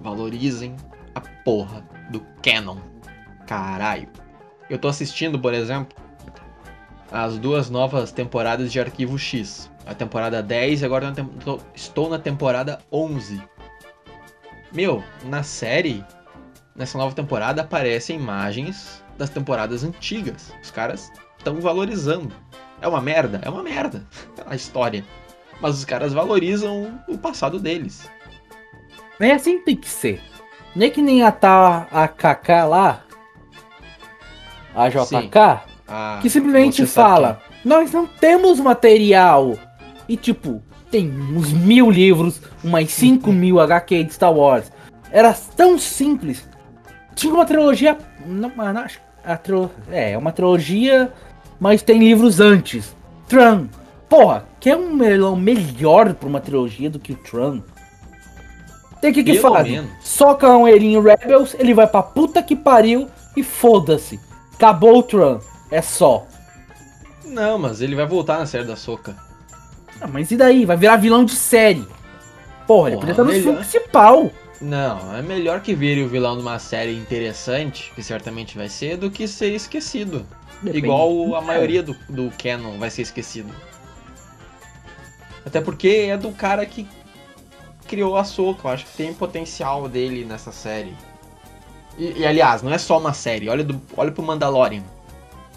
valorizem 0.02 0.76
a 1.14 1.20
porra 1.42 1.88
do 2.10 2.20
canon. 2.42 2.76
Caralho. 3.46 4.08
Eu 4.68 4.78
tô 4.78 4.88
assistindo, 4.88 5.38
por 5.38 5.54
exemplo, 5.54 5.96
as 7.10 7.38
duas 7.38 7.70
novas 7.70 8.12
temporadas 8.12 8.70
de 8.70 8.78
Arquivo 8.78 9.18
X. 9.18 9.70
A 9.86 9.94
temporada 9.94 10.42
10 10.42 10.82
e 10.82 10.84
agora 10.84 11.10
tô- 11.42 11.60
estou 11.74 12.10
na 12.10 12.18
temporada 12.18 12.78
11. 12.92 13.42
Meu, 14.72 15.02
na 15.24 15.42
série, 15.42 16.04
nessa 16.74 16.98
nova 16.98 17.14
temporada 17.14 17.62
aparecem 17.62 18.16
imagens 18.16 19.02
das 19.16 19.30
temporadas 19.30 19.82
antigas. 19.82 20.52
Os 20.62 20.70
caras 20.70 21.10
estão 21.38 21.60
valorizando. 21.60 22.32
É 22.80 22.86
uma 22.86 23.00
merda? 23.00 23.40
É 23.42 23.50
uma 23.50 23.62
merda 23.62 24.06
a 24.46 24.54
história. 24.54 25.04
Mas 25.60 25.76
os 25.76 25.84
caras 25.84 26.12
valorizam 26.12 27.02
o 27.08 27.18
passado 27.18 27.58
deles. 27.58 28.08
É 29.18 29.32
assim 29.32 29.58
que 29.58 29.64
tem 29.64 29.76
que 29.76 29.88
ser. 29.88 30.22
Não 30.76 30.86
é 30.86 30.90
que 30.90 31.02
nem 31.02 31.24
a, 31.24 31.32
tá, 31.32 31.88
a 31.90 32.06
KK 32.06 32.64
lá, 32.68 33.02
a 34.74 34.88
JK, 34.88 35.62
Ah, 35.88 36.18
que 36.22 36.30
simplesmente 36.30 36.86
fala: 36.86 37.42
Nós 37.64 37.90
não 37.90 38.06
temos 38.06 38.60
material. 38.60 39.58
E 40.08 40.16
tipo, 40.16 40.62
tem 40.90 41.10
uns 41.10 41.52
mil 41.52 41.90
livros, 41.90 42.40
umas 42.62 42.90
5 42.90 43.30
mil 43.32 43.60
HQ 43.60 44.04
de 44.04 44.14
Star 44.14 44.32
Wars. 44.32 44.70
Era 45.10 45.34
tão 45.56 45.78
simples. 45.78 46.46
Tinha 47.14 47.32
uma 47.32 47.44
trilogia. 47.44 47.96
Não, 48.26 48.50
não 48.50 48.84
a 49.24 49.36
trio, 49.36 49.70
é, 49.90 50.12
é 50.12 50.18
uma 50.18 50.32
trilogia, 50.32 51.12
mas 51.60 51.82
tem 51.82 51.98
livros 51.98 52.40
antes. 52.40 52.96
Tron. 53.28 53.66
Porra, 54.08 54.46
quer 54.58 54.76
um 54.76 54.94
melhor, 54.94 55.36
melhor 55.36 56.14
pra 56.14 56.28
uma 56.28 56.40
trilogia 56.40 56.88
do 56.88 56.98
que 56.98 57.12
o 57.12 57.16
Tron? 57.16 57.60
Tem 59.02 59.12
que 59.12 59.22
que 59.22 59.38
Pelo 59.38 59.62
menos. 59.62 59.90
Socam 60.00 60.66
ele 60.66 60.86
em 60.86 61.00
Rebels, 61.00 61.54
ele 61.58 61.74
vai 61.74 61.86
pra 61.86 62.02
puta 62.02 62.42
que 62.42 62.56
pariu 62.56 63.06
e 63.36 63.42
foda-se. 63.42 64.18
Acabou 64.54 64.98
o 64.98 65.02
Tron. 65.02 65.40
É 65.70 65.82
só. 65.82 66.26
Não, 67.24 67.58
mas 67.58 67.82
ele 67.82 67.94
vai 67.94 68.06
voltar 68.06 68.38
na 68.38 68.46
série 68.46 68.64
da 68.64 68.76
Soca. 68.76 69.14
Ah, 70.00 70.06
mas 70.06 70.30
e 70.30 70.36
daí? 70.36 70.64
Vai 70.64 70.76
virar 70.76 70.96
vilão 70.96 71.24
de 71.24 71.34
série. 71.34 71.86
Porra, 72.66 72.90
ele 72.90 72.96
Porra, 72.96 73.00
podia 73.00 73.12
estar 73.12 73.24
no 73.24 73.28
melhor. 73.30 73.42
filme 73.42 73.58
principal. 73.58 74.30
Não, 74.60 75.16
é 75.16 75.22
melhor 75.22 75.60
que 75.60 75.74
vire 75.74 76.02
o 76.02 76.08
vilão 76.08 76.34
numa 76.36 76.58
série 76.58 76.96
interessante, 76.96 77.92
que 77.94 78.02
certamente 78.02 78.56
vai 78.56 78.68
ser, 78.68 78.96
do 78.96 79.10
que 79.10 79.28
ser 79.28 79.54
esquecido. 79.54 80.26
Depende. 80.62 80.84
Igual 80.84 81.36
a 81.36 81.40
maioria 81.40 81.82
do, 81.82 81.96
do 82.08 82.32
canon 82.36 82.76
vai 82.78 82.90
ser 82.90 83.02
esquecido. 83.02 83.52
Até 85.46 85.60
porque 85.60 86.08
é 86.10 86.16
do 86.16 86.32
cara 86.32 86.66
que 86.66 86.86
criou 87.86 88.16
a 88.16 88.24
Soca. 88.24 88.66
Eu 88.68 88.72
acho 88.72 88.86
que 88.86 88.96
tem 88.96 89.14
potencial 89.14 89.88
dele 89.88 90.24
nessa 90.24 90.50
série. 90.50 90.94
E, 91.96 92.20
e, 92.20 92.26
aliás, 92.26 92.60
não 92.62 92.72
é 92.72 92.78
só 92.78 92.98
uma 92.98 93.12
série. 93.12 93.48
Olha, 93.48 93.64
do, 93.64 93.80
olha 93.96 94.10
pro 94.10 94.22
Mandalorian. 94.22 94.82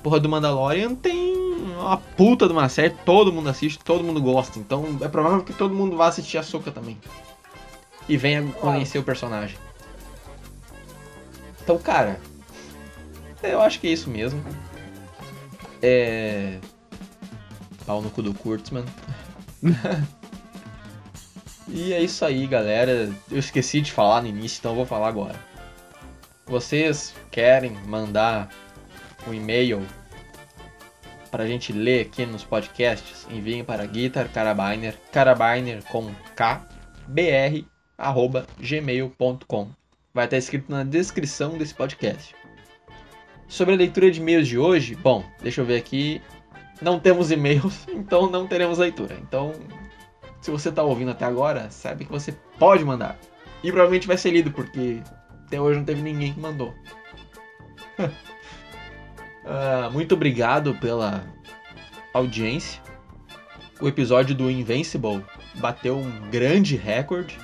Porra 0.04 0.20
do 0.20 0.28
Mandalorian 0.28 0.96
tem 0.96 1.36
uma 1.78 1.98
puta 1.98 2.48
de 2.48 2.54
uma 2.54 2.68
série, 2.70 2.94
todo 3.06 3.32
mundo 3.32 3.50
assiste, 3.50 3.80
todo 3.84 4.04
mundo 4.04 4.22
gosta. 4.22 4.58
Então 4.58 4.98
é 5.02 5.08
provável 5.08 5.44
que 5.44 5.54
todo 5.54 5.74
mundo 5.74 5.96
vá 5.96 6.08
assistir 6.08 6.38
a 6.38 6.44
Soca 6.44 6.72
também. 6.72 6.98
E 8.10 8.18
venha 8.18 8.44
conhecer 8.54 8.98
o 8.98 9.04
personagem. 9.04 9.58
Então, 11.64 11.78
cara, 11.78 12.20
eu 13.44 13.62
acho 13.62 13.80
que 13.80 13.88
é 13.88 13.92
isso 13.92 14.10
mesmo. 14.10 14.44
É. 15.82 16.58
Pau 17.86 18.02
no 18.02 18.10
cu 18.10 18.22
do 18.22 18.34
Kurtzman. 18.34 18.86
e 21.68 21.94
é 21.94 22.02
isso 22.02 22.26
aí, 22.26 22.46
galera. 22.48 23.12
Eu 23.30 23.40
esqueci 23.40 23.82
de 23.82 23.92
falar 23.92 24.22
no 24.22 24.28
início, 24.28 24.60
então 24.60 24.72
eu 24.72 24.78
vou 24.78 24.86
falar 24.86 25.08
agora. 25.08 25.40
Vocês 26.46 27.14
querem 27.30 27.72
mandar 27.86 28.50
um 29.28 29.34
e-mail 29.34 29.86
pra 31.30 31.48
gente 31.48 31.72
ler 31.72 32.02
aqui 32.02 32.26
nos 32.26 32.44
podcasts? 32.44 33.28
Enviem 33.30 33.64
para 33.64 33.86
Guitar 33.86 34.30
Carabiner, 34.30 34.96
Carabiner 35.12 35.84
com 35.86 36.12
K, 36.36 36.68
br, 37.08 37.66
arroba 37.98 38.46
gmail.com. 38.60 39.70
Vai 40.14 40.26
estar 40.26 40.38
escrito 40.38 40.72
na 40.72 40.84
descrição 40.84 41.58
desse 41.58 41.74
podcast. 41.74 42.36
Sobre 43.48 43.74
a 43.74 43.78
leitura 43.78 44.10
de 44.10 44.20
e-mails 44.20 44.48
de 44.48 44.58
hoje, 44.58 44.96
bom, 44.96 45.24
deixa 45.42 45.62
eu 45.62 45.66
ver 45.66 45.78
aqui. 45.78 46.22
Não 46.82 47.00
temos 47.00 47.32
e-mails, 47.32 47.88
então 47.92 48.30
não 48.30 48.48
teremos 48.48 48.78
leitura. 48.78 49.18
Então, 49.22 49.54
se 50.42 50.50
você 50.50 50.70
está 50.70 50.84
ouvindo 50.84 51.12
até 51.12 51.26
agora, 51.26 51.70
sabe 51.70 52.06
que 52.06 52.12
você 52.12 52.34
pode 52.58 52.84
mandar. 52.84 53.18
E 53.64 53.72
provavelmente 53.72 54.08
vai 54.08 54.18
ser 54.18 54.32
lido, 54.32 54.52
porque 54.52 55.02
até 55.46 55.62
hoje 55.62 55.80
não 55.80 55.86
teve 55.86 56.02
ninguém 56.02 56.34
que 56.34 56.40
mandou. 56.40 56.74
Ah, 59.46 59.90
muito 59.92 60.14
obrigado 60.14 60.76
pela 60.76 61.24
audiência. 62.14 62.82
O 63.80 63.88
episódio 63.88 64.36
do 64.36 64.50
Invincible 64.50 65.26
bateu 65.56 65.98
um 65.98 66.30
grande 66.30 66.76
recorde. 66.76 67.40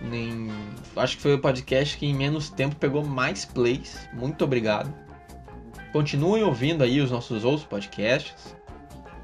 Nem... 0.00 0.50
Acho 0.96 1.16
que 1.16 1.22
foi 1.22 1.34
o 1.34 1.38
podcast 1.38 1.96
que 1.96 2.06
em 2.06 2.14
menos 2.14 2.48
tempo 2.48 2.76
pegou 2.76 3.04
mais 3.04 3.44
plays. 3.44 4.08
Muito 4.12 4.44
obrigado. 4.44 4.92
Continuem 5.92 6.42
ouvindo 6.42 6.82
aí 6.82 7.00
os 7.00 7.10
nossos 7.10 7.44
outros 7.44 7.66
podcasts. 7.66 8.56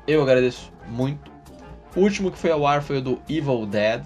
Eu 0.07 0.23
agradeço 0.23 0.73
muito. 0.89 1.33
O 1.97 2.01
último 2.01 2.31
que 2.31 2.39
foi 2.39 2.51
ao 2.51 2.67
ar 2.67 2.83
foi 2.83 2.99
o 2.99 3.03
do 3.03 3.23
Evil 3.29 3.65
Dead, 3.67 4.05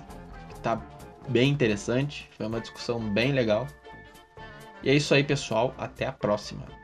que 0.51 0.61
tá 0.61 0.81
bem 1.29 1.51
interessante. 1.51 2.29
Foi 2.37 2.47
uma 2.47 2.61
discussão 2.61 3.01
bem 3.01 3.33
legal. 3.33 3.67
E 4.83 4.91
é 4.91 4.95
isso 4.95 5.13
aí, 5.15 5.25
pessoal. 5.25 5.75
Até 5.77 6.07
a 6.07 6.13
próxima. 6.13 6.78